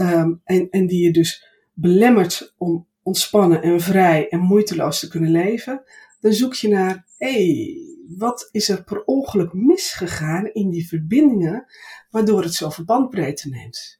um, 0.00 0.40
en, 0.44 0.70
en 0.70 0.86
die 0.86 1.02
je 1.02 1.12
dus 1.12 1.46
belemmert 1.74 2.54
om 2.58 2.88
ontspannen 3.02 3.62
en 3.62 3.80
vrij 3.80 4.28
en 4.28 4.40
moeiteloos 4.40 5.00
te 5.00 5.08
kunnen 5.08 5.30
leven, 5.30 5.82
dan 6.20 6.32
zoek 6.32 6.54
je 6.54 6.68
naar, 6.68 7.06
hé, 7.18 7.32
hey, 7.32 7.76
wat 8.16 8.48
is 8.52 8.68
er 8.68 8.84
per 8.84 9.04
ongeluk 9.04 9.52
misgegaan 9.52 10.46
in 10.46 10.70
die 10.70 10.88
verbindingen 10.88 11.64
waardoor 12.10 12.42
het 12.42 12.54
zoveel 12.54 12.84
bandbreedte 12.84 13.48
neemt? 13.48 13.99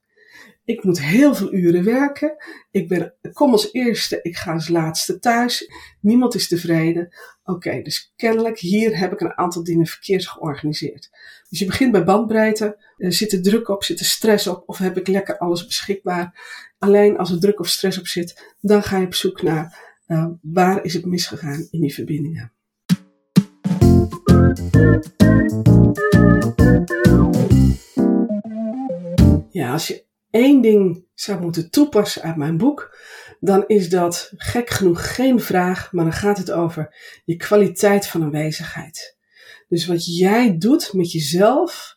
Ik 0.70 0.84
moet 0.84 1.00
heel 1.00 1.34
veel 1.34 1.54
uren 1.54 1.84
werken. 1.84 2.36
Ik, 2.70 2.88
ben, 2.88 3.14
kom 3.32 3.52
als 3.52 3.72
eerste, 3.72 4.18
ik 4.22 4.36
ga 4.36 4.52
als 4.52 4.68
laatste 4.68 5.18
thuis. 5.18 5.70
Niemand 6.00 6.34
is 6.34 6.48
tevreden. 6.48 7.08
Oké, 7.44 7.82
dus 7.82 8.12
kennelijk 8.16 8.58
hier 8.58 8.98
heb 8.98 9.12
ik 9.12 9.20
een 9.20 9.36
aantal 9.36 9.64
dingen 9.64 9.86
verkeerd 9.86 10.28
georganiseerd. 10.28 11.10
Dus 11.48 11.58
je 11.58 11.66
begint 11.66 11.92
bij 11.92 12.04
bandbreedte. 12.04 12.84
Zit 12.96 13.32
er 13.32 13.42
druk 13.42 13.68
op, 13.68 13.84
zit 13.84 14.00
er 14.00 14.06
stress 14.06 14.46
op 14.46 14.62
of 14.66 14.78
heb 14.78 14.98
ik 14.98 15.06
lekker 15.06 15.38
alles 15.38 15.66
beschikbaar? 15.66 16.40
Alleen 16.78 17.18
als 17.18 17.30
er 17.30 17.40
druk 17.40 17.60
of 17.60 17.68
stress 17.68 17.98
op 17.98 18.06
zit, 18.06 18.54
dan 18.60 18.82
ga 18.82 18.98
je 18.98 19.06
op 19.06 19.14
zoek 19.14 19.42
naar 19.42 19.78
uh, 20.06 20.26
waar 20.42 20.84
is 20.84 20.94
het 20.94 21.04
misgegaan 21.04 21.66
in 21.70 21.80
die 21.80 21.94
verbindingen. 21.94 22.52
Ja, 29.50 29.72
als 29.72 29.86
je 29.86 30.08
één 30.30 30.60
ding 30.60 31.04
zou 31.14 31.40
moeten 31.40 31.70
toepassen 31.70 32.22
uit 32.22 32.36
mijn 32.36 32.56
boek, 32.56 32.98
dan 33.40 33.64
is 33.66 33.88
dat 33.88 34.32
gek 34.36 34.70
genoeg 34.70 35.14
geen 35.14 35.40
vraag, 35.40 35.92
maar 35.92 36.04
dan 36.04 36.12
gaat 36.12 36.38
het 36.38 36.50
over 36.50 36.94
je 37.24 37.36
kwaliteit 37.36 38.06
van 38.06 38.22
aanwezigheid. 38.22 39.18
Dus 39.68 39.86
wat 39.86 40.16
jij 40.16 40.58
doet 40.58 40.92
met 40.92 41.12
jezelf 41.12 41.96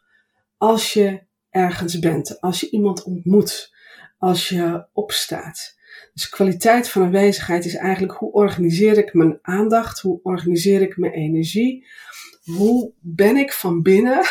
als 0.58 0.93
je 0.93 1.24
ergens 1.50 2.00
bent, 2.00 2.41
als 2.41 2.60
je 2.60 2.69
iemand 2.69 3.04
ontmoet, 3.04 3.74
als 4.17 4.50
je 4.50 4.88
opstaat. 4.93 5.76
Dus 6.13 6.30
kwaliteit 6.30 6.89
van 6.89 7.04
aanwezigheid 7.04 7.65
is 7.65 7.76
eigenlijk 7.76 8.13
hoe 8.13 8.32
organiseer 8.32 8.98
ik 8.98 9.13
mijn 9.13 9.39
aandacht, 9.41 10.00
hoe 10.00 10.19
organiseer 10.24 10.82
ik 10.82 10.98
mijn 10.98 11.13
energie, 11.13 11.88
hoe 12.43 12.93
ben 13.00 13.38
ik 13.38 13.54
van 13.54 13.82
binnen 13.82 14.26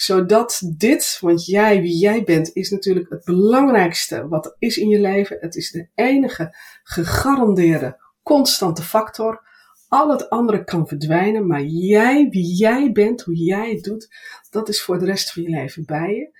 zodat 0.00 0.62
dit, 0.76 1.18
want 1.20 1.46
jij, 1.46 1.80
wie 1.80 1.98
jij 1.98 2.24
bent, 2.24 2.50
is 2.52 2.70
natuurlijk 2.70 3.10
het 3.10 3.24
belangrijkste 3.24 4.28
wat 4.28 4.46
er 4.46 4.56
is 4.58 4.76
in 4.76 4.88
je 4.88 5.00
leven. 5.00 5.36
Het 5.40 5.56
is 5.56 5.70
de 5.70 5.88
enige 5.94 6.56
gegarandeerde 6.82 8.00
constante 8.22 8.82
factor. 8.82 9.48
Al 9.88 10.10
het 10.10 10.30
andere 10.30 10.64
kan 10.64 10.86
verdwijnen, 10.86 11.46
maar 11.46 11.62
jij, 11.64 12.28
wie 12.30 12.56
jij 12.56 12.92
bent, 12.92 13.22
hoe 13.22 13.36
jij 13.36 13.70
het 13.70 13.82
doet, 13.82 14.08
dat 14.50 14.68
is 14.68 14.82
voor 14.82 14.98
de 14.98 15.04
rest 15.04 15.32
van 15.32 15.42
je 15.42 15.48
leven 15.48 15.84
bij 15.84 16.14
je. 16.14 16.38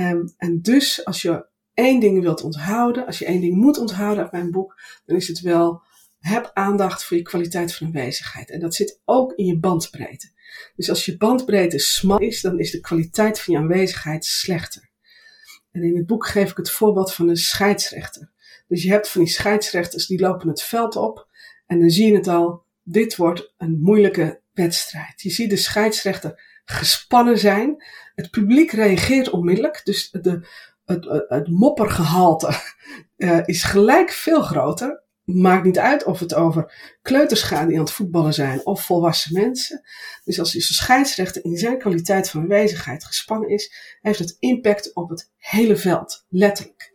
Um, 0.00 0.34
en 0.36 0.62
dus 0.62 1.04
als 1.04 1.22
je 1.22 1.46
één 1.74 2.00
ding 2.00 2.22
wilt 2.22 2.42
onthouden, 2.42 3.06
als 3.06 3.18
je 3.18 3.24
één 3.24 3.40
ding 3.40 3.54
moet 3.54 3.78
onthouden 3.78 4.22
uit 4.22 4.32
mijn 4.32 4.50
boek, 4.50 4.80
dan 5.04 5.16
is 5.16 5.28
het 5.28 5.40
wel, 5.40 5.82
heb 6.18 6.50
aandacht 6.54 7.04
voor 7.04 7.16
je 7.16 7.22
kwaliteit 7.22 7.74
van 7.74 7.86
aanwezigheid. 7.86 8.50
En 8.50 8.60
dat 8.60 8.74
zit 8.74 9.00
ook 9.04 9.32
in 9.32 9.44
je 9.44 9.58
bandbreedte. 9.58 10.34
Dus 10.76 10.88
als 10.88 11.04
je 11.04 11.16
bandbreedte 11.16 11.78
smal 11.78 12.18
is, 12.18 12.40
dan 12.40 12.58
is 12.58 12.70
de 12.70 12.80
kwaliteit 12.80 13.40
van 13.40 13.54
je 13.54 13.60
aanwezigheid 13.60 14.24
slechter. 14.24 14.90
En 15.72 15.82
in 15.82 15.96
het 15.96 16.06
boek 16.06 16.26
geef 16.26 16.50
ik 16.50 16.56
het 16.56 16.70
voorbeeld 16.70 17.14
van 17.14 17.28
een 17.28 17.36
scheidsrechter. 17.36 18.30
Dus 18.68 18.82
je 18.82 18.90
hebt 18.90 19.08
van 19.08 19.20
die 19.20 19.30
scheidsrechters 19.30 20.06
die 20.06 20.20
lopen 20.20 20.48
het 20.48 20.62
veld 20.62 20.96
op 20.96 21.28
en 21.66 21.80
dan 21.80 21.90
zie 21.90 22.06
je 22.06 22.16
het 22.16 22.28
al, 22.28 22.64
dit 22.82 23.16
wordt 23.16 23.54
een 23.56 23.80
moeilijke 23.80 24.40
wedstrijd. 24.52 25.22
Je 25.22 25.30
ziet 25.30 25.50
de 25.50 25.56
scheidsrechter 25.56 26.42
gespannen 26.64 27.38
zijn. 27.38 27.84
Het 28.14 28.30
publiek 28.30 28.70
reageert 28.70 29.30
onmiddellijk, 29.30 29.80
dus 29.84 30.10
de, 30.10 30.48
het, 30.84 31.24
het 31.28 31.48
moppergehalte 31.48 32.60
uh, 33.16 33.40
is 33.44 33.62
gelijk 33.62 34.10
veel 34.10 34.42
groter 34.42 35.04
maakt 35.26 35.64
niet 35.64 35.78
uit 35.78 36.04
of 36.04 36.18
het 36.20 36.34
over 36.34 36.72
kleuters 37.02 37.42
gaat 37.42 37.66
die 37.66 37.76
aan 37.76 37.84
het 37.84 37.92
voetballen 37.92 38.34
zijn 38.34 38.66
of 38.66 38.84
volwassen 38.84 39.32
mensen. 39.32 39.82
Dus 40.24 40.38
als 40.38 40.52
de 40.52 40.60
scheidsrechter 40.60 41.44
in 41.44 41.56
zijn 41.56 41.78
kwaliteit 41.78 42.30
van 42.30 42.40
aanwezigheid 42.40 43.04
gespannen 43.04 43.48
is, 43.48 43.72
heeft 44.00 44.18
het 44.18 44.36
impact 44.38 44.94
op 44.94 45.08
het 45.08 45.30
hele 45.36 45.76
veld, 45.76 46.24
letterlijk. 46.28 46.94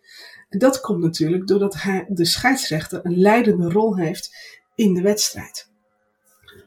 En 0.49 0.59
dat 0.59 0.81
komt 0.81 1.03
natuurlijk 1.03 1.47
doordat 1.47 1.81
hij, 1.81 2.05
de 2.07 2.25
scheidsrechter 2.25 2.99
een 3.03 3.17
leidende 3.17 3.69
rol 3.69 3.97
heeft 3.97 4.35
in 4.75 4.93
de 4.93 5.01
wedstrijd. 5.01 5.69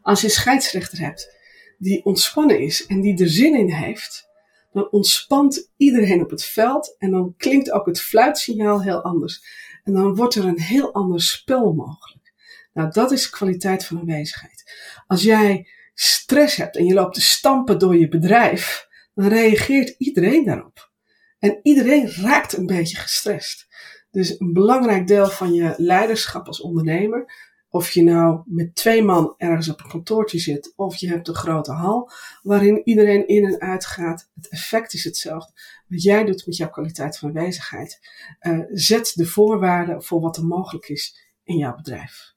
Als 0.02 0.20
je 0.20 0.26
een 0.26 0.32
scheidsrechter 0.32 0.98
hebt 0.98 1.36
die 1.78 2.04
ontspannen 2.04 2.60
is 2.60 2.86
en 2.86 3.00
die 3.00 3.22
er 3.22 3.28
zin 3.28 3.54
in 3.54 3.70
heeft, 3.70 4.28
dan 4.72 4.90
ontspant 4.90 5.70
iedereen 5.76 6.22
op 6.22 6.30
het 6.30 6.44
veld 6.44 6.96
en 6.98 7.10
dan 7.10 7.34
klinkt 7.36 7.70
ook 7.70 7.86
het 7.86 8.00
fluitsignaal 8.00 8.82
heel 8.82 9.02
anders. 9.02 9.44
En 9.84 9.92
dan 9.92 10.14
wordt 10.14 10.34
er 10.34 10.44
een 10.44 10.60
heel 10.60 10.92
ander 10.92 11.22
spel 11.22 11.72
mogelijk. 11.72 12.32
Nou, 12.72 12.90
dat 12.90 13.12
is 13.12 13.30
kwaliteit 13.30 13.84
van 13.84 13.98
aanwezigheid. 13.98 14.72
Als 15.06 15.22
jij 15.22 15.68
stress 15.94 16.56
hebt 16.56 16.76
en 16.76 16.84
je 16.84 16.94
loopt 16.94 17.14
te 17.14 17.20
stampen 17.20 17.78
door 17.78 17.96
je 17.96 18.08
bedrijf, 18.08 18.88
dan 19.14 19.28
reageert 19.28 19.94
iedereen 19.98 20.44
daarop. 20.44 20.92
En 21.38 21.60
iedereen 21.62 22.10
raakt 22.10 22.56
een 22.56 22.66
beetje 22.66 22.96
gestrest. 22.96 23.66
Dus 24.10 24.40
een 24.40 24.52
belangrijk 24.52 25.06
deel 25.06 25.26
van 25.26 25.54
je 25.54 25.74
leiderschap 25.76 26.46
als 26.46 26.60
ondernemer, 26.60 27.52
of 27.74 27.90
je 27.90 28.02
nou 28.02 28.42
met 28.46 28.74
twee 28.74 29.02
man 29.02 29.34
ergens 29.36 29.68
op 29.68 29.80
een 29.80 29.88
kantoortje 29.88 30.38
zit, 30.38 30.72
of 30.76 30.96
je 30.96 31.08
hebt 31.08 31.28
een 31.28 31.34
grote 31.34 31.72
hal 31.72 32.10
waarin 32.42 32.80
iedereen 32.84 33.28
in 33.28 33.44
en 33.44 33.60
uit 33.60 33.86
gaat, 33.86 34.30
het 34.34 34.48
effect 34.48 34.94
is 34.94 35.04
hetzelfde 35.04 35.52
wat 35.88 36.02
jij 36.02 36.24
doet 36.24 36.46
met 36.46 36.56
jouw 36.56 36.70
kwaliteit 36.70 37.18
van 37.18 37.28
aanwezigheid. 37.28 38.00
Uh, 38.40 38.58
zet 38.68 39.12
de 39.14 39.26
voorwaarden 39.26 40.02
voor 40.02 40.20
wat 40.20 40.36
er 40.36 40.44
mogelijk 40.44 40.88
is 40.88 41.30
in 41.44 41.56
jouw 41.56 41.74
bedrijf. 41.74 42.33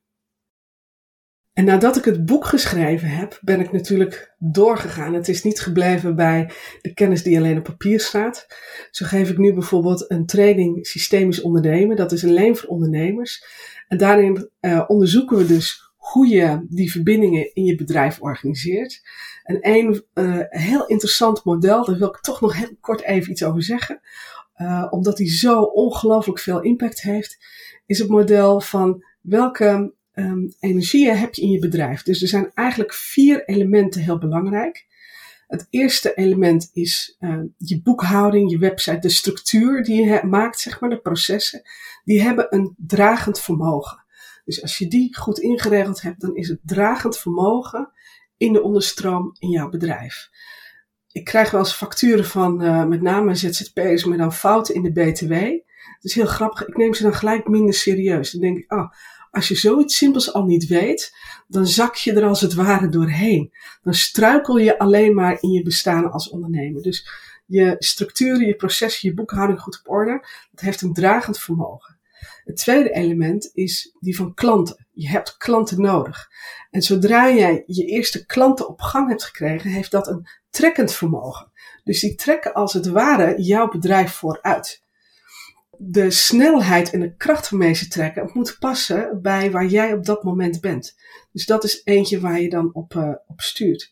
En 1.57 1.65
nadat 1.65 1.97
ik 1.97 2.05
het 2.05 2.25
boek 2.25 2.45
geschreven 2.45 3.09
heb, 3.09 3.39
ben 3.41 3.59
ik 3.59 3.71
natuurlijk 3.71 4.33
doorgegaan. 4.37 5.13
Het 5.13 5.27
is 5.27 5.43
niet 5.43 5.61
gebleven 5.61 6.15
bij 6.15 6.51
de 6.81 6.93
kennis 6.93 7.23
die 7.23 7.37
alleen 7.37 7.57
op 7.57 7.63
papier 7.63 7.99
staat. 7.99 8.47
Zo 8.91 9.05
geef 9.05 9.29
ik 9.29 9.37
nu 9.37 9.53
bijvoorbeeld 9.53 10.11
een 10.11 10.25
training 10.25 10.87
systemisch 10.87 11.41
ondernemen. 11.41 11.95
Dat 11.95 12.11
is 12.11 12.25
alleen 12.25 12.57
voor 12.57 12.69
ondernemers. 12.69 13.45
En 13.87 13.97
daarin 13.97 14.49
uh, 14.61 14.83
onderzoeken 14.87 15.37
we 15.37 15.45
dus 15.45 15.91
hoe 15.95 16.27
je 16.27 16.65
die 16.69 16.91
verbindingen 16.91 17.55
in 17.55 17.63
je 17.63 17.75
bedrijf 17.75 18.21
organiseert. 18.21 19.01
En 19.43 19.57
een 19.61 20.03
uh, 20.13 20.39
heel 20.47 20.85
interessant 20.85 21.43
model, 21.43 21.85
daar 21.85 21.97
wil 21.97 22.07
ik 22.07 22.19
toch 22.21 22.41
nog 22.41 22.55
heel 22.55 22.77
kort 22.79 23.01
even 23.01 23.31
iets 23.31 23.43
over 23.43 23.63
zeggen. 23.63 23.99
Uh, 24.57 24.87
omdat 24.89 25.17
die 25.17 25.29
zo 25.29 25.61
ongelooflijk 25.61 26.39
veel 26.39 26.61
impact 26.61 27.01
heeft, 27.01 27.37
is 27.85 27.99
het 27.99 28.09
model 28.09 28.61
van 28.61 29.03
welke 29.21 29.95
um, 30.19 30.53
energieën 30.59 31.17
heb 31.17 31.33
je 31.33 31.41
in 31.41 31.51
je 31.51 31.59
bedrijf. 31.59 32.03
Dus 32.03 32.21
er 32.21 32.27
zijn 32.27 32.51
eigenlijk 32.53 32.93
vier 32.93 33.45
elementen 33.45 34.01
heel 34.01 34.17
belangrijk. 34.17 34.85
Het 35.47 35.67
eerste 35.69 36.13
element 36.13 36.69
is 36.73 37.15
uh, 37.19 37.39
je 37.57 37.81
boekhouding, 37.81 38.51
je 38.51 38.57
website, 38.57 38.99
de 38.99 39.09
structuur 39.09 39.83
die 39.83 40.05
je 40.05 40.21
maakt, 40.23 40.59
zeg 40.59 40.79
maar, 40.79 40.89
de 40.89 40.99
processen. 40.99 41.61
Die 42.03 42.21
hebben 42.21 42.47
een 42.49 42.75
dragend 42.77 43.39
vermogen. 43.39 44.05
Dus 44.45 44.61
als 44.61 44.77
je 44.77 44.87
die 44.87 45.17
goed 45.17 45.39
ingeregeld 45.39 46.01
hebt, 46.01 46.21
dan 46.21 46.35
is 46.35 46.47
het 46.47 46.59
dragend 46.63 47.17
vermogen 47.17 47.91
in 48.37 48.53
de 48.53 48.61
onderstroom 48.61 49.35
in 49.39 49.49
jouw 49.49 49.69
bedrijf. 49.69 50.29
Ik 51.11 51.23
krijg 51.23 51.51
wel 51.51 51.59
eens 51.59 51.73
facturen 51.73 52.25
van 52.25 52.63
uh, 52.63 52.85
met 52.85 53.01
name 53.01 53.35
ZZP'ers 53.35 54.03
met 54.03 54.17
dan 54.17 54.33
fouten 54.33 54.75
in 54.75 54.81
de 54.81 54.91
BTW. 54.91 55.31
Het 55.31 56.03
is 56.03 56.15
heel 56.15 56.25
grappig. 56.25 56.67
Ik 56.67 56.77
neem 56.77 56.93
ze 56.93 57.03
dan 57.03 57.13
gelijk 57.13 57.47
minder 57.47 57.73
serieus. 57.73 58.31
Dan 58.31 58.41
denk 58.41 58.57
ik, 58.57 58.73
oh, 58.73 58.91
als 59.37 59.47
je 59.47 59.55
zoiets 59.55 59.97
simpels 59.97 60.33
al 60.33 60.43
niet 60.43 60.67
weet, 60.67 61.15
dan 61.47 61.67
zak 61.67 61.95
je 61.95 62.13
er 62.13 62.23
als 62.23 62.41
het 62.41 62.53
ware 62.53 62.89
doorheen. 62.89 63.53
Dan 63.81 63.93
struikel 63.93 64.57
je 64.57 64.79
alleen 64.79 65.15
maar 65.15 65.37
in 65.41 65.51
je 65.51 65.61
bestaan 65.63 66.11
als 66.11 66.29
ondernemer. 66.29 66.81
Dus 66.81 67.09
je 67.45 67.75
structuren, 67.79 68.47
je 68.47 68.55
processen, 68.55 69.09
je 69.09 69.15
boekhouding 69.15 69.59
goed 69.59 69.79
op 69.79 69.89
orde, 69.89 70.27
dat 70.51 70.59
heeft 70.59 70.81
een 70.81 70.93
dragend 70.93 71.39
vermogen. 71.39 71.97
Het 72.43 72.55
tweede 72.55 72.93
element 72.93 73.49
is 73.53 73.95
die 73.99 74.15
van 74.15 74.33
klanten. 74.33 74.87
Je 74.91 75.09
hebt 75.09 75.37
klanten 75.37 75.81
nodig. 75.81 76.29
En 76.71 76.81
zodra 76.81 77.31
jij 77.31 77.63
je 77.65 77.85
eerste 77.85 78.25
klanten 78.25 78.67
op 78.67 78.81
gang 78.81 79.09
hebt 79.09 79.23
gekregen, 79.23 79.69
heeft 79.69 79.91
dat 79.91 80.07
een 80.07 80.27
trekkend 80.49 80.93
vermogen. 80.93 81.51
Dus 81.83 81.99
die 81.99 82.15
trekken 82.15 82.53
als 82.53 82.73
het 82.73 82.87
ware 82.87 83.41
jouw 83.41 83.67
bedrijf 83.67 84.11
vooruit 84.11 84.85
de 85.77 86.11
snelheid 86.11 86.91
en 86.91 86.99
de 86.99 87.15
kracht 87.15 87.47
van 87.47 87.75
ze 87.75 87.87
trekken 87.87 88.29
moet 88.33 88.55
passen 88.59 89.21
bij 89.21 89.51
waar 89.51 89.65
jij 89.65 89.93
op 89.93 90.05
dat 90.05 90.23
moment 90.23 90.61
bent. 90.61 90.95
Dus 91.31 91.45
dat 91.45 91.63
is 91.63 91.81
eentje 91.83 92.19
waar 92.19 92.41
je 92.41 92.49
dan 92.49 92.73
op, 92.73 92.93
uh, 92.93 93.13
op 93.27 93.41
stuurt. 93.41 93.91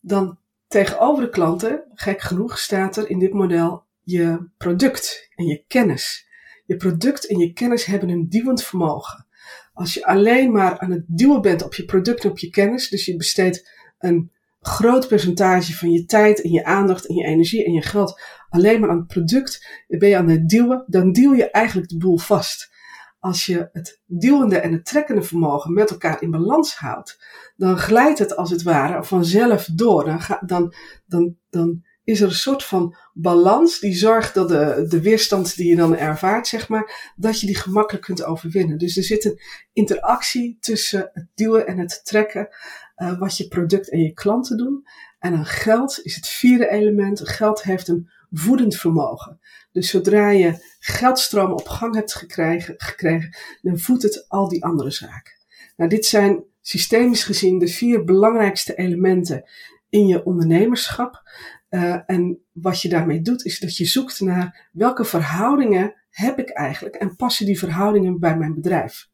Dan 0.00 0.38
tegenover 0.68 1.24
de 1.24 1.30
klanten, 1.30 1.84
gek 1.94 2.20
genoeg, 2.20 2.58
staat 2.58 2.96
er 2.96 3.10
in 3.10 3.18
dit 3.18 3.32
model 3.32 3.84
je 4.00 4.48
product 4.56 5.28
en 5.34 5.44
je 5.44 5.64
kennis. 5.66 6.28
Je 6.64 6.76
product 6.76 7.26
en 7.26 7.38
je 7.38 7.52
kennis 7.52 7.84
hebben 7.84 8.08
een 8.08 8.28
duwend 8.28 8.62
vermogen. 8.62 9.26
Als 9.72 9.94
je 9.94 10.06
alleen 10.06 10.52
maar 10.52 10.78
aan 10.78 10.90
het 10.90 11.04
duwen 11.06 11.42
bent 11.42 11.62
op 11.62 11.74
je 11.74 11.84
product 11.84 12.24
en 12.24 12.30
op 12.30 12.38
je 12.38 12.50
kennis, 12.50 12.88
dus 12.88 13.04
je 13.04 13.16
besteedt 13.16 13.70
een 13.98 14.30
groot 14.60 15.08
percentage 15.08 15.76
van 15.76 15.90
je 15.90 16.04
tijd 16.04 16.42
en 16.42 16.50
je 16.50 16.64
aandacht 16.64 17.06
en 17.06 17.14
je 17.14 17.24
energie 17.24 17.64
en 17.64 17.72
je 17.72 17.82
geld 17.82 18.20
alleen 18.56 18.80
maar 18.80 18.90
aan 18.90 18.98
het 18.98 19.06
product 19.06 19.84
ben 19.86 20.08
je 20.08 20.16
aan 20.16 20.28
het 20.28 20.48
duwen, 20.48 20.84
dan 20.86 21.12
duw 21.12 21.34
je 21.34 21.50
eigenlijk 21.50 21.88
de 21.88 21.96
boel 21.96 22.18
vast. 22.18 22.74
Als 23.18 23.46
je 23.46 23.68
het 23.72 24.00
duwende 24.06 24.58
en 24.58 24.72
het 24.72 24.84
trekkende 24.84 25.22
vermogen 25.22 25.72
met 25.72 25.90
elkaar 25.90 26.22
in 26.22 26.30
balans 26.30 26.74
houdt, 26.74 27.18
dan 27.56 27.78
glijdt 27.78 28.18
het 28.18 28.36
als 28.36 28.50
het 28.50 28.62
ware 28.62 29.04
vanzelf 29.04 29.68
door. 29.74 30.04
Dan, 30.04 30.20
dan, 30.46 30.74
dan, 31.06 31.36
dan 31.50 31.84
is 32.04 32.20
er 32.20 32.26
een 32.26 32.34
soort 32.34 32.64
van 32.64 32.96
balans 33.12 33.80
die 33.80 33.94
zorgt 33.94 34.34
dat 34.34 34.48
de, 34.48 34.84
de 34.88 35.00
weerstand 35.02 35.56
die 35.56 35.68
je 35.68 35.76
dan 35.76 35.96
ervaart, 35.96 36.46
zeg 36.46 36.68
maar, 36.68 37.12
dat 37.16 37.40
je 37.40 37.46
die 37.46 37.56
gemakkelijk 37.56 38.04
kunt 38.04 38.24
overwinnen. 38.24 38.78
Dus 38.78 38.96
er 38.96 39.02
zit 39.02 39.24
een 39.24 39.40
interactie 39.72 40.56
tussen 40.60 41.10
het 41.12 41.28
duwen 41.34 41.66
en 41.66 41.78
het 41.78 42.00
trekken, 42.04 42.48
uh, 42.96 43.18
wat 43.18 43.36
je 43.36 43.48
product 43.48 43.90
en 43.90 44.00
je 44.00 44.12
klanten 44.12 44.56
doen. 44.56 44.86
En 45.18 45.32
dan 45.32 45.46
geld 45.46 46.00
is 46.02 46.14
het 46.14 46.28
vierde 46.28 46.68
element. 46.68 47.28
Geld 47.28 47.62
heeft 47.62 47.88
een 47.88 48.10
voedend 48.32 48.76
vermogen. 48.76 49.40
Dus 49.72 49.90
zodra 49.90 50.30
je 50.30 50.76
geldstroom 50.78 51.52
op 51.52 51.68
gang 51.68 51.94
hebt 51.94 52.14
gekregen, 52.14 52.74
gekregen 52.76 53.36
dan 53.62 53.78
voedt 53.78 54.02
het 54.02 54.24
al 54.28 54.48
die 54.48 54.64
andere 54.64 54.90
zaken. 54.90 55.32
Nou, 55.76 55.90
dit 55.90 56.06
zijn 56.06 56.44
systemisch 56.60 57.24
gezien 57.24 57.58
de 57.58 57.68
vier 57.68 58.04
belangrijkste 58.04 58.74
elementen 58.74 59.44
in 59.88 60.06
je 60.06 60.24
ondernemerschap. 60.24 61.22
Uh, 61.70 61.98
en 62.06 62.42
wat 62.52 62.82
je 62.82 62.88
daarmee 62.88 63.20
doet, 63.20 63.44
is 63.44 63.58
dat 63.58 63.76
je 63.76 63.84
zoekt 63.84 64.20
naar 64.20 64.68
welke 64.72 65.04
verhoudingen 65.04 65.94
heb 66.10 66.38
ik 66.38 66.50
eigenlijk 66.50 66.94
en 66.94 67.16
passen 67.16 67.46
die 67.46 67.58
verhoudingen 67.58 68.18
bij 68.18 68.36
mijn 68.36 68.54
bedrijf. 68.54 69.08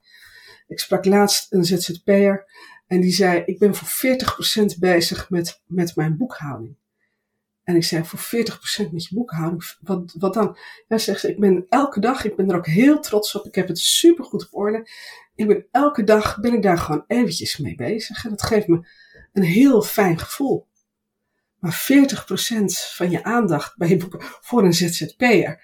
Ik 0.67 0.79
sprak 0.79 1.05
laatst 1.05 1.53
een 1.53 1.65
ZZP'er 1.65 2.47
en 2.87 3.01
die 3.01 3.13
zei: 3.13 3.43
Ik 3.45 3.59
ben 3.59 3.75
voor 3.75 3.89
40% 4.75 4.79
bezig 4.79 5.31
met, 5.31 5.63
met 5.67 5.97
mijn 5.97 6.17
boekhouding. 6.17 6.77
En 7.73 7.79
ik 7.79 7.85
zei, 7.85 8.05
voor 8.05 8.19
40% 8.19 8.91
met 8.91 9.07
je 9.07 9.15
boekhouding, 9.15 9.65
wat, 9.81 10.15
wat 10.19 10.35
dan? 10.35 10.57
Ja, 10.89 10.99
zegt 10.99 11.21
ze, 11.21 11.29
ik 11.29 11.41
ben 11.41 11.67
elke 11.69 12.01
dag, 12.01 12.25
ik 12.25 12.37
ben 12.37 12.51
er 12.51 12.57
ook 12.57 12.67
heel 12.67 13.01
trots 13.01 13.35
op, 13.35 13.47
ik 13.47 13.55
heb 13.55 13.69
het 13.69 13.79
super 13.79 14.25
goed 14.25 14.45
op 14.47 14.55
orde. 14.55 14.89
Ik 15.35 15.47
ben 15.47 15.67
elke 15.71 16.05
dag, 16.05 16.41
ben 16.41 16.53
ik 16.53 16.63
daar 16.63 16.79
gewoon 16.79 17.05
eventjes 17.07 17.57
mee 17.57 17.75
bezig. 17.75 18.25
En 18.25 18.31
dat 18.31 18.43
geeft 18.43 18.67
me 18.67 18.89
een 19.33 19.43
heel 19.43 19.83
fijn 19.83 20.19
gevoel. 20.19 20.67
Maar 21.59 21.87
40% 21.93 22.65
van 22.95 23.11
je 23.11 23.25
aandacht 23.25 23.77
bij 23.77 23.89
je 23.89 23.97
boeken 23.97 24.21
voor 24.23 24.65
een 24.65 24.75
ZZP'er. 24.75 25.61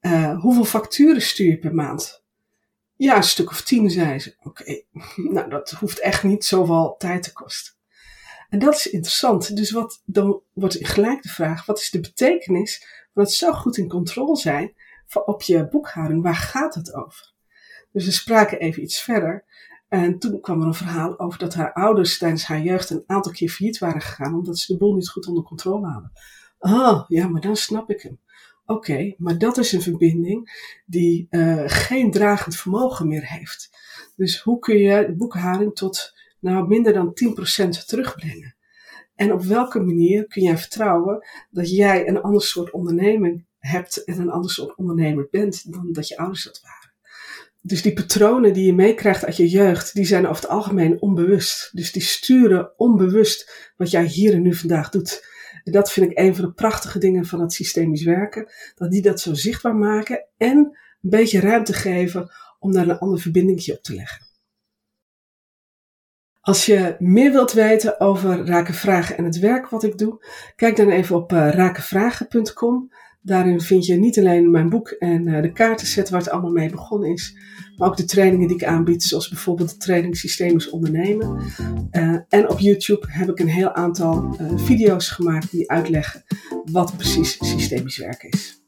Uh, 0.00 0.40
hoeveel 0.40 0.64
facturen 0.64 1.22
stuur 1.22 1.46
je 1.46 1.58
per 1.58 1.74
maand? 1.74 2.24
Ja, 2.96 3.16
een 3.16 3.22
stuk 3.22 3.50
of 3.50 3.62
tien, 3.62 3.90
zei 3.90 4.18
ze. 4.18 4.36
Oké, 4.42 4.82
nou 5.34 5.50
dat 5.50 5.70
hoeft 5.70 6.00
echt 6.00 6.22
niet 6.22 6.44
zoveel 6.44 6.94
tijd 6.98 7.22
te 7.22 7.32
kosten. 7.32 7.77
En 8.48 8.58
dat 8.58 8.74
is 8.74 8.90
interessant. 8.90 9.56
Dus 9.56 9.70
wat, 9.70 10.02
dan 10.04 10.40
wordt 10.52 10.76
gelijk 10.80 11.22
de 11.22 11.28
vraag, 11.28 11.66
wat 11.66 11.78
is 11.78 11.90
de 11.90 12.00
betekenis 12.00 12.86
van 13.14 13.22
het 13.22 13.32
zo 13.32 13.52
goed 13.52 13.76
in 13.76 13.88
controle 13.88 14.36
zijn 14.36 14.74
op 15.24 15.42
je 15.42 15.68
boekhouding? 15.68 16.22
Waar 16.22 16.34
gaat 16.34 16.74
het 16.74 16.94
over? 16.94 17.32
Dus 17.92 18.04
we 18.04 18.10
spraken 18.10 18.58
even 18.58 18.82
iets 18.82 19.00
verder. 19.00 19.44
En 19.88 20.18
toen 20.18 20.40
kwam 20.40 20.60
er 20.60 20.66
een 20.66 20.74
verhaal 20.74 21.18
over 21.18 21.38
dat 21.38 21.54
haar 21.54 21.72
ouders 21.72 22.18
tijdens 22.18 22.44
haar 22.44 22.60
jeugd 22.60 22.90
een 22.90 23.04
aantal 23.06 23.32
keer 23.32 23.48
failliet 23.48 23.78
waren 23.78 24.00
gegaan 24.00 24.34
omdat 24.34 24.58
ze 24.58 24.72
de 24.72 24.78
boel 24.78 24.94
niet 24.94 25.08
goed 25.08 25.26
onder 25.26 25.42
controle 25.42 25.86
hadden. 25.86 26.12
Ah, 26.58 27.04
ja, 27.08 27.28
maar 27.28 27.40
dan 27.40 27.56
snap 27.56 27.90
ik 27.90 28.02
hem. 28.02 28.20
Oké, 28.66 29.14
maar 29.18 29.38
dat 29.38 29.58
is 29.58 29.72
een 29.72 29.82
verbinding 29.82 30.66
die 30.86 31.26
uh, 31.30 31.62
geen 31.66 32.10
dragend 32.10 32.56
vermogen 32.56 33.08
meer 33.08 33.26
heeft. 33.26 33.70
Dus 34.16 34.40
hoe 34.40 34.58
kun 34.58 34.78
je 34.78 35.06
de 35.06 35.16
boekhouding 35.16 35.74
tot 35.74 36.17
nou 36.40 36.68
minder 36.68 36.92
dan 36.92 37.16
10% 37.64 37.68
terugbrengen? 37.86 38.56
En 39.14 39.32
op 39.32 39.42
welke 39.42 39.80
manier 39.80 40.26
kun 40.26 40.42
jij 40.42 40.58
vertrouwen 40.58 41.26
dat 41.50 41.70
jij 41.70 42.08
een 42.08 42.20
ander 42.20 42.42
soort 42.42 42.70
onderneming 42.70 43.46
hebt 43.58 44.04
en 44.04 44.20
een 44.20 44.30
ander 44.30 44.50
soort 44.50 44.76
ondernemer 44.76 45.28
bent 45.30 45.72
dan 45.72 45.92
dat 45.92 46.08
je 46.08 46.18
ouders 46.18 46.44
dat 46.44 46.60
waren? 46.60 46.92
Dus 47.62 47.82
die 47.82 47.92
patronen 47.92 48.52
die 48.52 48.66
je 48.66 48.74
meekrijgt 48.74 49.24
uit 49.24 49.36
je 49.36 49.48
jeugd, 49.48 49.94
die 49.94 50.04
zijn 50.04 50.26
over 50.26 50.42
het 50.42 50.50
algemeen 50.50 51.00
onbewust. 51.00 51.70
Dus 51.72 51.92
die 51.92 52.02
sturen 52.02 52.78
onbewust 52.78 53.72
wat 53.76 53.90
jij 53.90 54.04
hier 54.04 54.34
en 54.34 54.42
nu 54.42 54.54
vandaag 54.54 54.90
doet. 54.90 55.26
En 55.64 55.72
dat 55.72 55.92
vind 55.92 56.10
ik 56.10 56.18
een 56.18 56.34
van 56.34 56.44
de 56.44 56.52
prachtige 56.52 56.98
dingen 56.98 57.26
van 57.26 57.40
het 57.40 57.52
systemisch 57.52 58.04
werken. 58.04 58.52
Dat 58.74 58.90
die 58.90 59.02
dat 59.02 59.20
zo 59.20 59.34
zichtbaar 59.34 59.76
maken 59.76 60.26
en 60.36 60.56
een 61.02 61.10
beetje 61.10 61.40
ruimte 61.40 61.72
geven 61.72 62.30
om 62.58 62.72
daar 62.72 62.88
een 62.88 62.98
ander 62.98 63.20
verbindingje 63.20 63.72
op 63.72 63.82
te 63.82 63.94
leggen. 63.94 64.27
Als 66.48 66.66
je 66.66 66.96
meer 66.98 67.32
wilt 67.32 67.52
weten 67.52 68.00
over 68.00 68.46
Raken 68.46 68.74
Vragen 68.74 69.16
en 69.16 69.24
het 69.24 69.38
werk 69.38 69.68
wat 69.68 69.82
ik 69.82 69.98
doe, 69.98 70.24
kijk 70.56 70.76
dan 70.76 70.88
even 70.88 71.16
op 71.16 71.32
uh, 71.32 71.50
rakenvragen.com. 71.50 72.92
Daarin 73.22 73.60
vind 73.60 73.86
je 73.86 73.94
niet 73.94 74.18
alleen 74.18 74.50
mijn 74.50 74.68
boek 74.68 74.88
en 74.88 75.26
uh, 75.26 75.42
de 75.42 75.52
kaartenset 75.52 76.10
waar 76.10 76.20
het 76.20 76.30
allemaal 76.30 76.50
mee 76.50 76.70
begonnen 76.70 77.12
is, 77.12 77.36
maar 77.76 77.88
ook 77.88 77.96
de 77.96 78.04
trainingen 78.04 78.48
die 78.48 78.56
ik 78.56 78.64
aanbied, 78.64 79.02
zoals 79.02 79.28
bijvoorbeeld 79.28 79.70
de 79.70 79.76
training 79.76 80.16
Systemisch 80.16 80.70
Ondernemen. 80.70 81.40
Uh, 81.90 82.16
en 82.28 82.50
op 82.50 82.58
YouTube 82.58 83.06
heb 83.08 83.28
ik 83.28 83.38
een 83.38 83.48
heel 83.48 83.74
aantal 83.74 84.36
video's 84.56 85.08
gemaakt 85.08 85.50
die 85.50 85.70
uitleggen 85.70 86.22
wat 86.64 86.96
precies 86.96 87.38
systemisch 87.40 87.98
werken 87.98 88.28
is. 88.28 88.62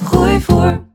Gooi 0.00 0.40
voor. 0.40 0.94